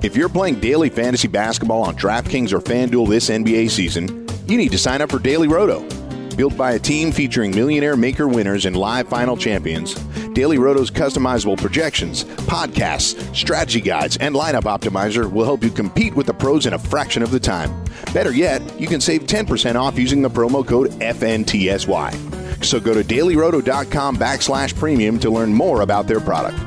[0.01, 4.71] If you're playing daily fantasy basketball on DraftKings or FanDuel this NBA season, you need
[4.71, 5.98] to sign up for Daily Roto.
[6.39, 9.95] Built by a team featuring millionaire maker winners and live final champions,
[10.31, 16.27] Daily Roto's customizable projections, podcasts, strategy guides, and lineup optimizer will help you compete with
[16.27, 17.83] the pros in a fraction of the time.
[18.13, 22.63] Better yet, you can save 10% off using the promo code FNTSY.
[22.63, 26.57] So go to dailyroto.com backslash premium to learn more about their product.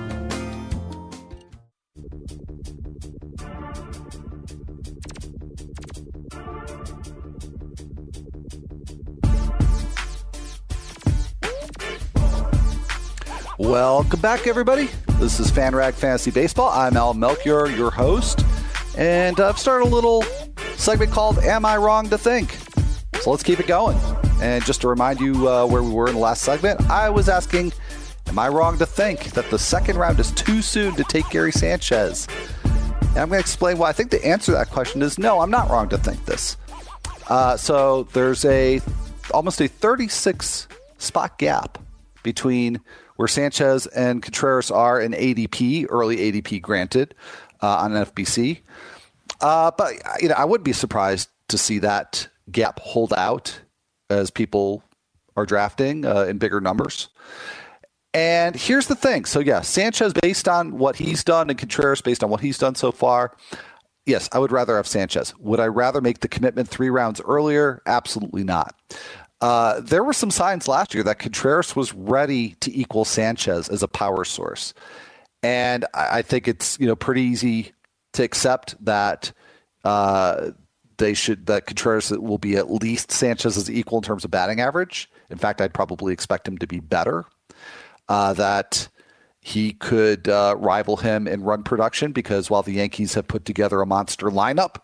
[13.62, 14.88] Welcome back, everybody.
[15.20, 16.68] This is FanRag Fantasy Baseball.
[16.68, 18.44] I'm Al Melchior, your host,
[18.98, 20.24] and I've started a little
[20.74, 22.58] segment called "Am I Wrong to Think?"
[23.20, 23.96] So let's keep it going.
[24.42, 27.28] And just to remind you uh, where we were in the last segment, I was
[27.28, 27.72] asking,
[28.26, 31.52] "Am I wrong to think that the second round is too soon to take Gary
[31.52, 32.26] Sanchez?"
[32.64, 35.38] And I'm going to explain why I think the answer to that question is no.
[35.38, 36.56] I'm not wrong to think this.
[37.28, 38.80] Uh, so there's a
[39.32, 40.66] almost a 36
[40.98, 41.78] spot gap
[42.24, 42.80] between
[43.16, 47.14] where Sanchez and Contreras are in ADP, early ADP granted
[47.60, 48.60] uh, on FBC.
[49.40, 53.60] Uh, but you know, I would be surprised to see that gap hold out
[54.10, 54.82] as people
[55.36, 57.08] are drafting uh, in bigger numbers.
[58.14, 59.24] And here's the thing.
[59.24, 62.74] So yeah, Sanchez, based on what he's done, and Contreras, based on what he's done
[62.74, 63.34] so far,
[64.04, 65.34] yes, I would rather have Sanchez.
[65.38, 67.80] Would I rather make the commitment three rounds earlier?
[67.86, 68.74] Absolutely not.
[69.42, 73.82] Uh, there were some signs last year that Contreras was ready to equal Sanchez as
[73.82, 74.72] a power source,
[75.42, 77.72] and I, I think it's you know pretty easy
[78.12, 79.32] to accept that
[79.84, 80.52] uh,
[80.98, 85.10] they should that Contreras will be at least Sanchez's equal in terms of batting average.
[85.28, 87.24] In fact, I'd probably expect him to be better.
[88.08, 88.88] Uh, that
[89.40, 93.80] he could uh, rival him in run production because while the Yankees have put together
[93.80, 94.76] a monster lineup,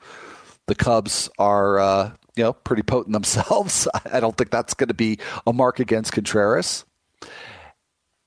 [0.67, 3.87] the Cubs are uh, you know pretty potent themselves.
[4.13, 6.85] I don't think that's going to be a mark against Contreras.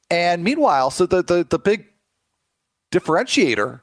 [0.10, 1.88] And meanwhile, so the the, the big
[2.91, 3.82] differentiator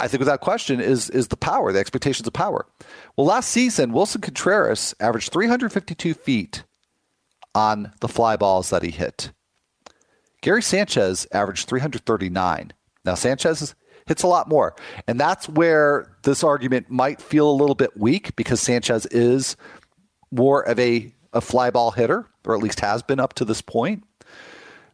[0.00, 2.66] I think without question is is the power, the expectations of power.
[3.16, 6.64] Well, last season, Willson Contreras averaged 352 feet
[7.54, 9.32] on the fly balls that he hit.
[10.40, 12.72] Gary Sanchez averaged 339.
[13.04, 13.74] Now Sanchez
[14.10, 14.74] hits a lot more,
[15.06, 19.56] and that's where this argument might feel a little bit weak because Sanchez is
[20.32, 23.62] more of a a fly ball hitter, or at least has been up to this
[23.62, 24.02] point.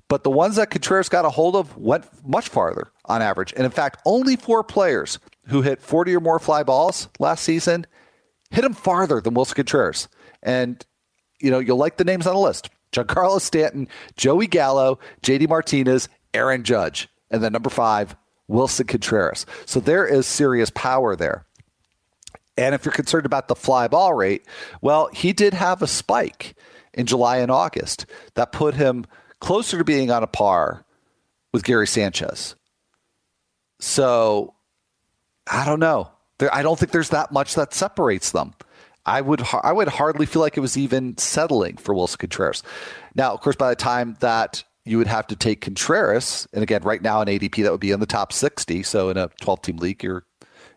[0.08, 3.54] But the ones that Contreras got a hold of went much farther on average.
[3.56, 7.86] And in fact, only four players who hit 40 or more fly balls last season
[8.50, 10.08] hit them farther than Willson Contreras.
[10.42, 10.84] And,
[11.40, 16.08] you know, you'll like the names on the list Giancarlo Stanton, Joey Gallo, JD Martinez,
[16.34, 17.08] Aaron Judge.
[17.30, 18.14] And then number five,
[18.50, 19.46] Willson Contreras.
[19.64, 21.44] So there is serious power there.
[22.56, 24.46] And if you're concerned about the fly ball rate,
[24.80, 26.54] well, he did have a spike
[26.94, 29.04] in July and August that put him
[29.40, 30.84] closer to being on a par
[31.52, 32.54] with Gary Sanchez.
[33.78, 34.54] So
[35.46, 36.10] I don't know.
[36.38, 38.54] There, I don't think there's that much that separates them.
[39.04, 42.62] I would I would hardly feel like it was even settling for Willson Contreras.
[43.14, 46.82] Now, of course, by the time that you would have to take Contreras, and again,
[46.82, 48.82] right now in ADP that would be in the top 60.
[48.84, 50.24] So in a 12 team league, you're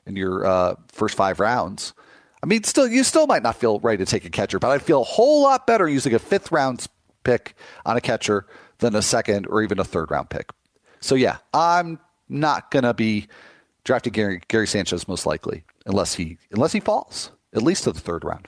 [0.05, 1.93] in your uh, first five rounds.
[2.41, 4.81] I mean, still, you still might not feel ready to take a catcher, but I'd
[4.81, 6.87] feel a whole lot better using a fifth round
[7.23, 8.47] pick on a catcher
[8.79, 10.49] than a second or even a third round pick.
[11.01, 13.27] So yeah, I'm not gonna be
[13.83, 17.99] drafting Gary, Gary Sanchez most likely unless he unless he falls at least to the
[17.99, 18.47] third round.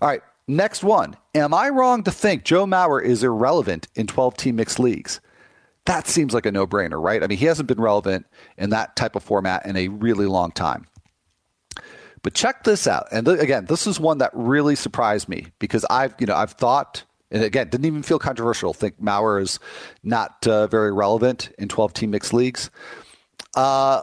[0.00, 1.16] All right, next one.
[1.34, 5.20] Am I wrong to think Joe Mauer is irrelevant in 12 team mixed leagues?
[5.84, 7.22] That seems like a no brainer, right?
[7.22, 8.26] I mean, he hasn't been relevant
[8.58, 10.86] in that type of format in a really long time.
[12.22, 13.06] But check this out.
[13.12, 16.52] And th- again, this is one that really surprised me because I've, you know, I've
[16.52, 18.72] thought and again, didn't even feel controversial.
[18.72, 19.58] Think Mauer is
[20.02, 22.70] not uh, very relevant in 12 team mixed leagues.
[23.54, 24.02] Uh,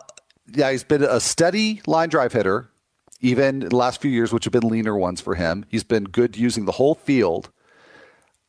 [0.54, 2.70] yeah, he's been a steady line drive hitter,
[3.24, 5.66] even the last few years, which have been leaner ones for him.
[5.70, 7.50] He's been good using the whole field.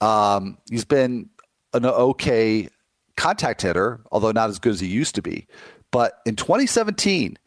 [0.00, 1.30] Um, he's been
[1.72, 2.68] an okay
[3.16, 5.46] contact hitter, although not as good as he used to be.
[5.92, 7.38] But in 2017,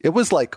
[0.00, 0.56] it was like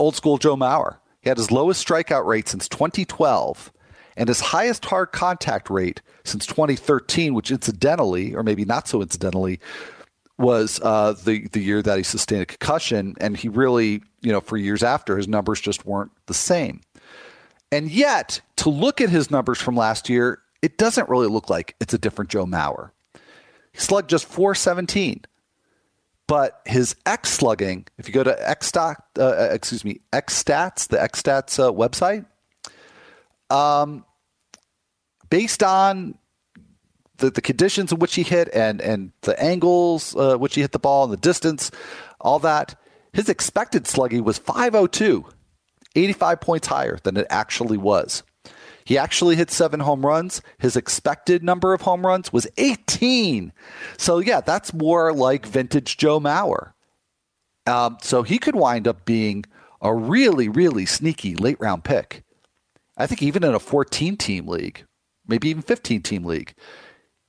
[0.00, 0.96] old school Joe Mauer.
[1.20, 3.70] He had his lowest strikeout rate since 2012
[4.16, 9.60] and his highest hard contact rate since 2013, which incidentally, or maybe not so incidentally,
[10.38, 14.40] was uh, the the year that he sustained a concussion, and he really, you know,
[14.40, 16.80] for years after, his numbers just weren't the same.
[17.70, 21.74] And yet, to look at his numbers from last year, it doesn't really look like
[21.80, 22.90] it's a different Joe Mauer.
[23.72, 25.24] He slugged just 417,
[26.26, 31.02] but his X slugging, if you go to X uh, excuse me, X Stats, the
[31.02, 32.26] X Stats uh, website,
[33.50, 34.04] um,
[35.30, 36.18] based on
[37.22, 40.72] the, the conditions in which he hit and, and the angles uh, which he hit
[40.72, 41.70] the ball and the distance,
[42.20, 42.74] all that,
[43.12, 45.24] his expected slugging was 502,
[45.94, 48.22] 85 points higher than it actually was.
[48.84, 50.42] He actually hit seven home runs.
[50.58, 53.52] His expected number of home runs was 18.
[53.96, 56.72] So, yeah, that's more like vintage Joe Mauer.
[57.64, 59.44] Um, so he could wind up being
[59.80, 62.24] a really, really sneaky late round pick.
[62.96, 64.84] I think even in a 14 team league,
[65.28, 66.54] maybe even 15 team league,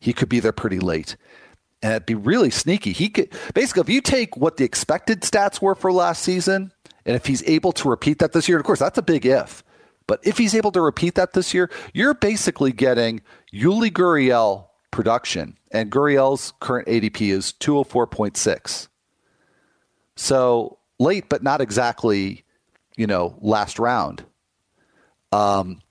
[0.04, 1.16] he could be there pretty late.
[1.82, 2.92] And it'd be really sneaky.
[2.92, 6.72] He could basically, if you take what the expected stats were for last season,
[7.06, 9.64] and if he's able to repeat that this year, of course, that's a big if.
[10.06, 13.22] But if he's able to repeat that this year, you're basically getting
[13.54, 15.58] Yuli Gurriel production.
[15.72, 18.90] And Gurriel's current ADP is 204.6.
[20.18, 22.44] So late, but not exactly,
[22.98, 24.26] you know, last round.
[25.32, 25.82] Um,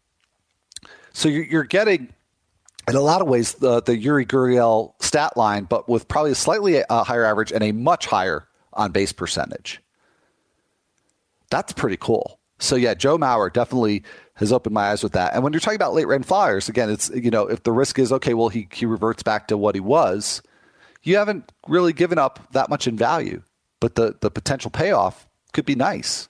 [1.13, 2.13] so you're, you're, getting,
[2.89, 6.37] in a lot of ways, the, the Yuli Gurriel stat line, but with probably a
[6.37, 9.81] slightly uh, higher average and a much higher on base percentage.
[11.51, 12.41] That's pretty cool.
[12.59, 14.05] So yeah, Joe Mauer definitely
[14.35, 15.35] has opened my eyes with that.
[15.35, 17.99] And when you're talking about late round flyers, again, it's you know if the risk
[17.99, 20.43] is okay, well he he reverts back to what he was,
[21.03, 23.43] you haven't really given up that much in value,
[23.81, 26.29] but the the potential payoff could be nice.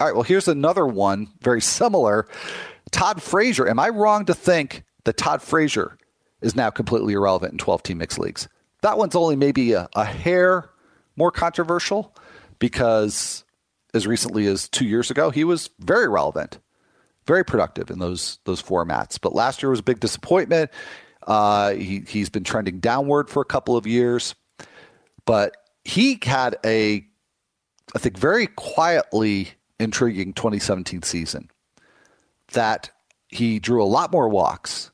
[0.00, 2.26] All right, well, here's another one very similar.
[2.90, 3.68] Todd Frazier.
[3.68, 5.96] Am I wrong to think that Todd Frazier
[6.40, 8.48] is now completely irrelevant in 12 team mixed leagues?
[8.82, 10.70] That one's only maybe a, a hair
[11.16, 12.14] more controversial
[12.58, 13.44] because
[13.94, 16.58] as recently as two years ago, he was very relevant,
[17.26, 19.18] very productive in those those formats.
[19.20, 20.70] But last year was a big disappointment.
[21.26, 24.34] Uh, he he's been trending downward for a couple of years,
[25.24, 27.04] but he had a,
[27.94, 31.50] I think, very quietly intriguing 2017 season.
[32.52, 32.90] That
[33.28, 34.90] he drew a lot more walks.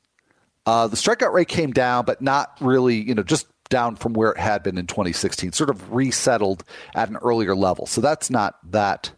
[0.71, 4.31] Uh, the strikeout rate came down, but not really, you know, just down from where
[4.31, 6.63] it had been in 2016, sort of resettled
[6.95, 7.85] at an earlier level.
[7.85, 9.11] So that's not that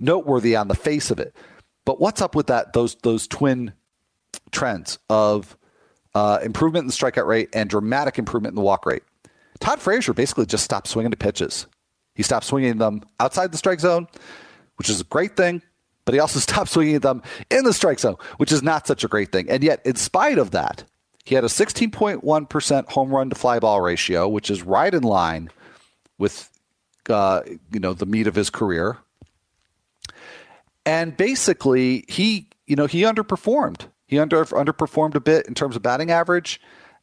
[0.00, 1.36] noteworthy on the face of it.
[1.84, 2.72] But what's up with that?
[2.72, 3.74] Those those twin
[4.50, 5.56] trends of
[6.16, 9.04] uh, improvement in the strikeout rate and dramatic improvement in the walk rate.
[9.60, 11.68] Todd Frazier basically just stopped swinging to pitches.
[12.16, 14.08] He stopped swinging them outside the strike zone,
[14.78, 15.62] which is a great thing.
[16.04, 19.04] But he also stopped swinging at them in the strike zone, which is not such
[19.04, 19.48] a great thing.
[19.48, 20.84] And yet, in spite of that,
[21.24, 25.50] he had a 16.1% home run to fly ball ratio, which is right in line
[26.18, 26.48] with
[27.08, 27.42] uh,
[27.72, 28.98] you know the meat of his career.
[30.84, 33.86] And basically, he you know he underperformed.
[34.06, 36.60] He under underperformed a bit in terms of batting average,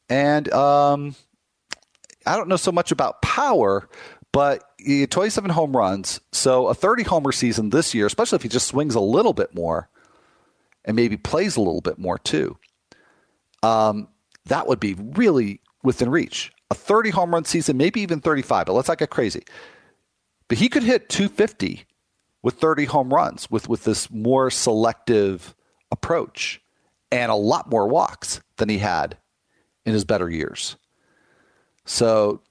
[0.10, 1.16] and um,
[2.26, 3.90] I don't know so much about power,
[4.32, 8.44] but he had 27 home runs, so a 30 homer season this year, especially if
[8.44, 9.90] he just swings a little bit more
[10.86, 12.58] and maybe plays a little bit more too
[13.64, 14.08] um,
[14.46, 16.52] that would be really within reach.
[16.72, 19.44] A 30 home run season, maybe even 35, but let's not get crazy.
[20.48, 21.86] But he could hit 250
[22.42, 25.56] with 30 home runs with, with this more selective
[25.92, 26.62] approach
[27.12, 29.18] and a lot more walks than he had
[29.86, 30.78] in his better years.
[31.86, 32.42] So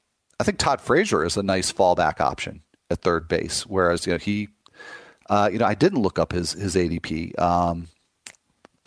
[0.40, 4.18] I think Todd Frazier is a nice fallback option at third base, whereas you know
[4.18, 4.48] he,
[5.28, 7.38] uh, you know, I didn't look up his his ADP.
[7.38, 7.88] Um,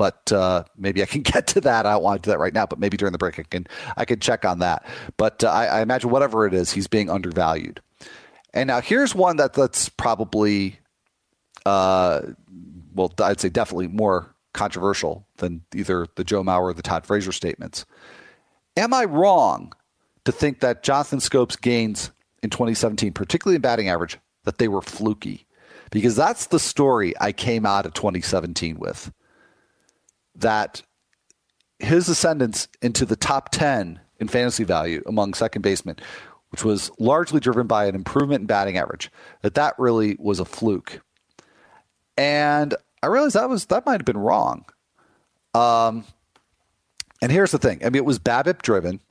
[0.01, 1.85] but uh, maybe I can get to that.
[1.85, 3.67] I don't want to do that right now, but maybe during the break I can
[3.97, 4.83] I can check on that.
[5.17, 7.81] But uh, I, I, imagine whatever it is, he's being undervalued.
[8.53, 10.79] And now here's one that that's probably,
[11.67, 12.21] uh,
[12.95, 17.31] well, I'd say definitely more controversial than either the Joe Mauer or the Todd Frazier
[17.31, 17.85] statements.
[18.75, 19.71] Am I wrong
[20.25, 22.11] to think that Jonathan Schoop's gains
[22.43, 25.47] in 2017, particularly in batting average, that they were fluky?
[25.91, 29.11] Because that's the story I came out of 2017 with
[30.35, 30.81] that
[31.79, 35.97] his ascendance into the top 10 in fantasy value among second basemen,
[36.49, 39.11] which was largely driven by an improvement in batting average,
[39.41, 41.01] that that really was a fluke.
[42.17, 44.65] And I realized that was that might have been wrong.
[45.53, 46.05] Um,
[47.21, 49.01] and here's the thing: I mean, it was BABIP driven.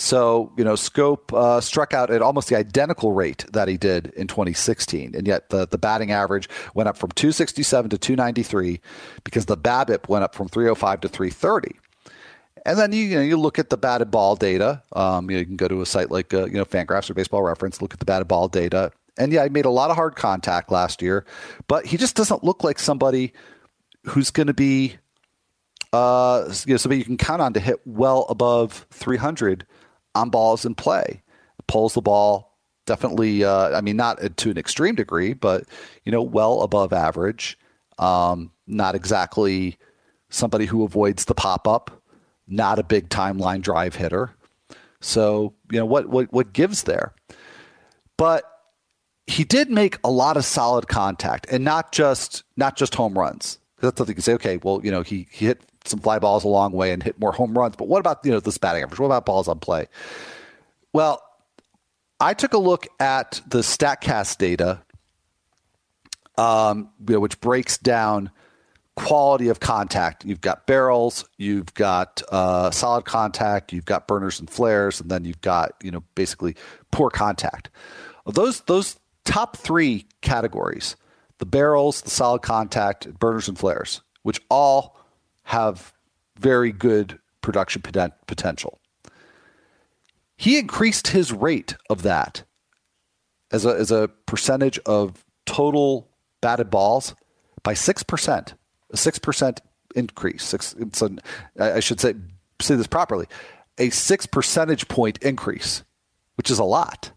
[0.00, 4.06] So, you know, Schoop uh, struck out at almost the identical rate that he did
[4.16, 5.14] in 2016.
[5.14, 8.80] And yet the, the batting average went up from 267 to 293
[9.24, 11.78] because the BABIP went up from 305 to 330.
[12.64, 14.82] And then you, you know you look at the batted ball data.
[14.94, 17.14] Um, you, know, you, can go to a site like uh, you know Fangraphs or
[17.14, 18.92] Baseball Reference, look at the batted ball data.
[19.18, 21.26] And yeah, he made a lot of hard contact last year,
[21.68, 23.34] but he just doesn't look like somebody
[24.04, 24.96] who's going to be
[25.92, 29.66] uh, you know, somebody you can count on to hit well above 300
[30.14, 31.22] on balls in play.
[31.66, 32.50] Pulls the ball
[32.90, 33.44] definitely.
[33.44, 35.64] Uh, I mean, not to an extreme degree, but
[36.04, 37.56] you know, well above average.
[37.98, 39.78] Um, not exactly
[40.28, 42.02] somebody who avoids the pop up.
[42.48, 44.34] Not a big timeline drive hitter.
[45.00, 47.14] So you know what what what gives there,
[48.16, 48.44] but
[49.26, 53.58] he did make a lot of solid contact and not just not just home runs.
[53.80, 54.34] That's something you can say.
[54.34, 57.18] Okay, well, you know, he, he hit some fly balls a long way and hit
[57.18, 57.76] more home runs.
[57.76, 59.00] But what about you know this batting average?
[59.00, 59.86] What about balls on play?
[60.92, 61.22] Well,
[62.20, 64.82] I took a look at the Statcast data,
[66.36, 68.30] um, you know, which breaks down
[68.96, 70.24] quality of contact.
[70.24, 75.24] You've got barrels, you've got uh, solid contact, you've got burners and flares, and then
[75.24, 76.56] you've got you know basically
[76.90, 77.70] poor contact.
[78.26, 80.96] Those those top three categories:
[81.38, 84.99] the barrels, the solid contact, burners and flares, which all
[85.50, 85.92] have
[86.38, 88.78] very good production potential.
[90.36, 92.44] He increased his rate of that
[93.50, 96.08] as a, as a percentage of total
[96.40, 97.16] batted balls
[97.64, 98.52] by 6%,
[98.92, 99.58] a 6%
[99.96, 100.44] increase.
[100.44, 101.18] Six, it's an,
[101.58, 102.14] I should say,
[102.62, 103.26] say this properly,
[103.76, 105.82] a six percentage point increase,
[106.36, 107.10] which is a lot.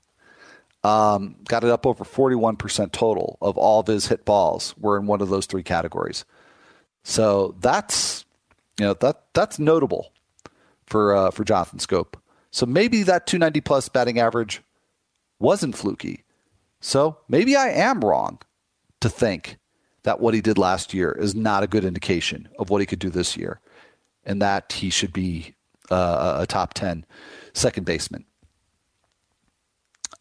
[0.84, 5.06] Um, got it up over 41% total of all of his hit balls were in
[5.06, 6.26] one of those three categories.
[7.04, 8.26] So that's
[8.80, 10.12] you know that that's notable
[10.86, 12.16] for uh, for Jonathan Schoop.
[12.52, 14.62] So maybe that 290 plus batting average
[15.40, 16.24] wasn't fluky.
[16.80, 18.40] So maybe I am wrong
[19.02, 19.58] to think
[20.04, 23.00] that what he did last year is not a good indication of what he could
[23.00, 23.60] do this year
[24.26, 25.56] and that he should be
[25.90, 27.06] uh, a top 10
[27.54, 28.26] second baseman.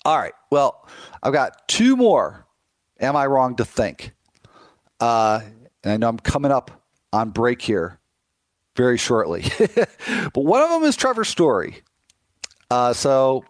[0.05, 0.35] All right.
[0.51, 0.89] Well,
[1.23, 2.47] I've got two more.
[3.01, 4.13] Am I wrong to think?
[5.01, 5.41] Uh,
[5.85, 6.71] and I know I'm coming up
[7.13, 7.99] on break here
[8.77, 9.45] very shortly.
[10.33, 11.83] but one of them is Trevor Story.
[12.71, 13.45] Uh, so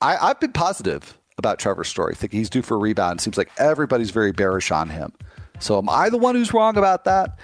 [0.00, 2.14] I, I've been positive about Trevor Story.
[2.14, 3.20] I think he's due for a rebound.
[3.20, 5.12] It seems like everybody's very bearish on him.
[5.60, 7.38] So am I the one who's wrong about that?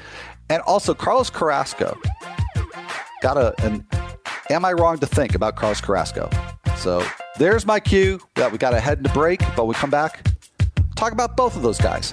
[0.49, 1.97] And also Carlos Carrasco.
[3.23, 3.87] Got a an
[4.51, 6.29] am I wrong to think about Carlos Carrasco?
[6.77, 7.07] So
[7.39, 10.27] there's my cue that we got to head into break, but we come back,
[10.97, 12.13] talk about both of those guys.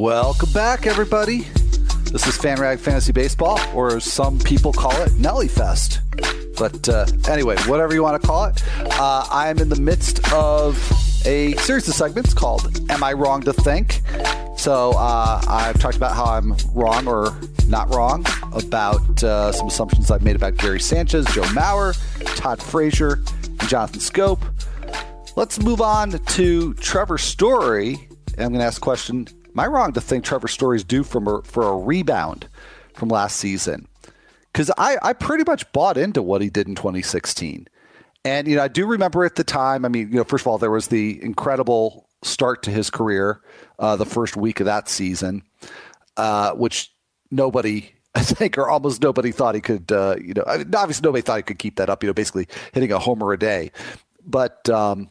[0.00, 1.40] Welcome back, everybody.
[2.10, 6.00] This is FanRag Fantasy Baseball, or some people call it, Nelly Fest.
[6.56, 8.64] But uh, anyway, whatever you want to call it,
[8.98, 10.74] uh, I am in the midst of
[11.26, 14.00] a series of segments called Am I Wrong to Think?
[14.56, 17.38] So uh, I've talked about how I'm wrong or
[17.68, 18.24] not wrong
[18.54, 21.94] about uh, some assumptions I've made about Gary Sanchez, Joe Mauer,
[22.36, 24.40] Todd Frazier, and Jonathan Schoop.
[25.36, 28.08] Let's move on to Trevor Story.
[28.38, 29.28] I'm going to ask a question
[29.60, 32.48] Am I wrong to think Trevor Story's due from a, for a rebound
[32.94, 33.86] from last season?
[34.50, 37.68] Because I, I pretty much bought into what he did in 2016.
[38.24, 40.46] And, you know, I do remember at the time, I mean, you know, first of
[40.46, 43.42] all, there was the incredible start to his career
[43.78, 45.42] uh, the first week of that season,
[46.16, 46.90] uh, which
[47.30, 51.36] nobody, I think, or almost nobody thought he could, uh, you know, obviously nobody thought
[51.36, 53.72] he could keep that up, you know, basically hitting a homer a day.
[54.24, 55.10] But, um,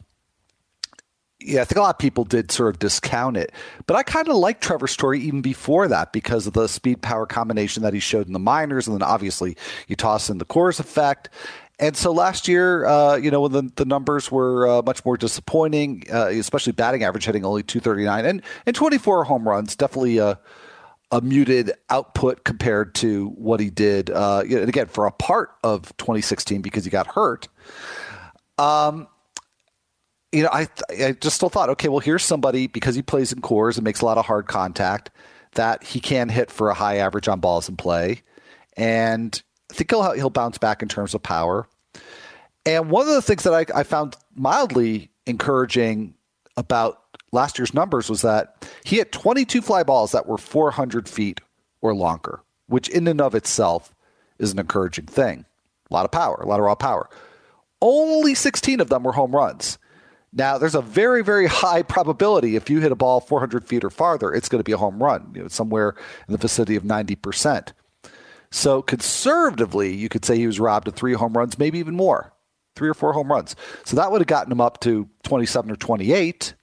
[1.41, 3.51] yeah, I think a lot of people did sort of discount it.
[3.87, 7.25] But I kind of liked Trevor Story even before that because of the speed power
[7.25, 8.87] combination that he showed in the minors.
[8.87, 9.55] And then obviously
[9.87, 11.29] you toss in the Coors effect.
[11.79, 15.15] And so last year, uh, you know, when the, the numbers were uh, much more
[15.15, 20.37] disappointing, uh, especially batting average hitting only 239 and, and 24 home runs, definitely a,
[21.09, 24.09] a muted output compared to what he did.
[24.09, 27.47] Uh, and again, for a part of 2016 because he got hurt.
[28.57, 29.07] Um,
[30.31, 33.41] you know, I I just still thought, okay, well, here's somebody because he plays in
[33.41, 35.09] Coors and makes a lot of hard contact
[35.53, 38.21] that he can hit for a high average on balls in play,
[38.77, 41.67] and I think he'll he'll bounce back in terms of power.
[42.65, 46.13] And one of the things that I, I found mildly encouraging
[46.57, 47.01] about
[47.31, 51.41] last year's numbers was that he hit 22 fly balls that were 400 feet
[51.81, 53.95] or longer, which in and of itself
[54.37, 55.45] is an encouraging thing.
[55.89, 57.09] A lot of power, a lot of raw power.
[57.81, 59.77] Only 16 of them were home runs.
[60.31, 63.89] Now, there's a very, very high probability if you hit a ball 400 feet or
[63.89, 65.95] farther, it's going to be a home run, you know, somewhere
[66.27, 67.73] in the vicinity of 90%.
[68.51, 72.33] So, conservatively, you could say he was robbed of three home runs, maybe even more,
[72.75, 73.55] three or four home runs.
[73.85, 76.53] So, that would have gotten him up to 27 or 28,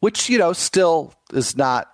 [0.00, 1.90] which, you know, still is not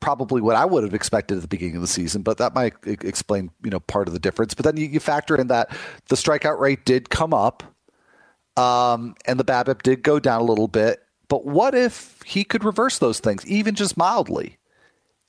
[0.00, 2.74] probably what I would have expected at the beginning of the season, but that might
[2.86, 4.54] explain, you know, part of the difference.
[4.54, 5.70] But then you, you factor in that
[6.08, 7.62] the strikeout rate did come up
[8.56, 11.00] um, and the BABIP did go down a little bit.
[11.28, 14.58] But what if he could reverse those things, even just mildly,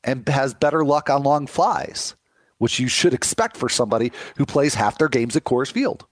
[0.04, 2.16] and has better luck on long flies,
[2.60, 6.06] which you should expect for somebody who plays half their games at Coors Field?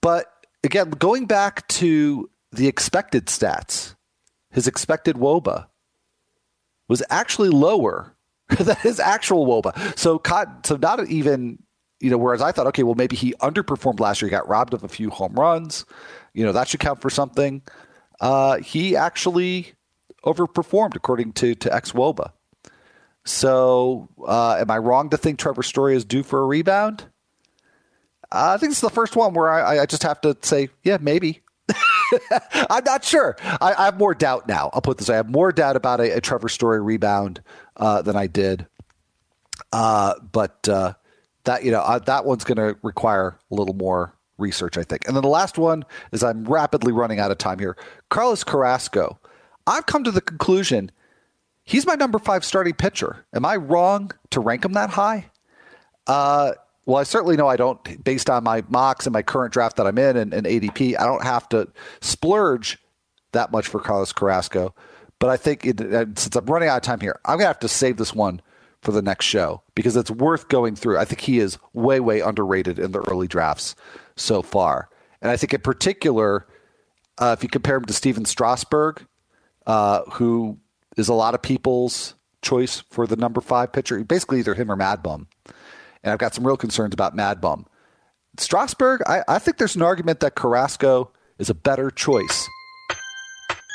[0.00, 0.26] But
[0.64, 3.94] again, going back to the expected stats,
[4.50, 5.66] his expected WOBA
[6.88, 8.14] was actually lower
[8.58, 9.98] than his actual WOBA.
[9.98, 10.20] So,
[10.64, 11.62] so not even
[12.02, 14.28] you know, whereas I thought, okay, well, maybe he underperformed last year.
[14.28, 15.84] He got robbed of a few home runs.
[16.34, 17.62] You know, that should count for something.
[18.20, 19.74] Uh, he actually
[20.24, 22.32] overperformed according to to ex Woba.
[23.24, 27.04] So, uh, am I wrong to think Trevor Story is due for a rebound?
[28.32, 30.98] Uh, I think it's the first one where I, I just have to say, yeah,
[31.00, 31.42] maybe.
[32.68, 33.36] I'm not sure.
[33.40, 34.70] I, I, have more doubt now.
[34.72, 35.08] I'll put this.
[35.08, 37.42] I have more doubt about a, a Trevor Story rebound
[37.76, 38.66] uh, than I did.
[39.72, 40.94] Uh, but uh,
[41.44, 45.06] that you know uh, that one's going to require a little more research, I think.
[45.06, 47.76] And then the last one is I'm rapidly running out of time here.
[48.10, 49.18] Carlos Carrasco.
[49.64, 50.90] I've come to the conclusion
[51.64, 53.24] he's my number five starting pitcher.
[53.34, 55.26] Am I wrong to rank him that high?
[56.06, 56.52] Uh,
[56.86, 59.86] well, I certainly know I don't, based on my mocks and my current draft that
[59.86, 61.68] I'm in and, and ADP, I don't have to
[62.00, 62.78] splurge
[63.32, 64.74] that much for Carlos Carrasco.
[65.20, 65.78] But I think it,
[66.18, 68.40] since I'm running out of time here, I'm going to have to save this one
[68.82, 70.98] for the next show because it's worth going through.
[70.98, 73.74] I think he is way, way underrated in the early drafts
[74.16, 74.88] so far.
[75.22, 76.46] And I think in particular,
[77.18, 79.06] uh, if you compare him to Stephen Strasburg,
[79.66, 80.58] uh, who
[80.96, 84.76] is a lot of people's choice for the number five pitcher, basically either him or
[84.76, 85.28] Mad Bum.
[86.02, 87.66] And I've got some real concerns about Mad Bum.
[88.38, 92.48] Strasburg, I, I think there's an argument that Carrasco is a better choice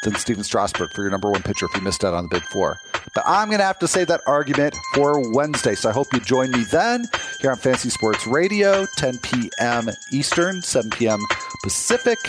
[0.03, 2.43] than Stephen Strasburg for your number one pitcher if you missed out on the big
[2.43, 2.79] four.
[3.13, 5.75] But I'm going to have to save that argument for Wednesday.
[5.75, 7.05] So I hope you join me then
[7.41, 9.89] here on Fantasy Sports Radio, 10 p.m.
[10.11, 11.19] Eastern, 7 p.m.
[11.63, 12.19] Pacific.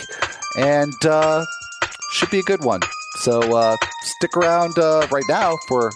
[0.57, 1.45] And uh,
[2.11, 2.81] should be a good one.
[3.21, 5.91] So uh, stick around uh, right now for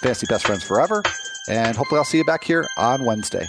[0.00, 1.02] Fantasy Best Friends Forever.
[1.48, 3.48] And hopefully I'll see you back here on Wednesday.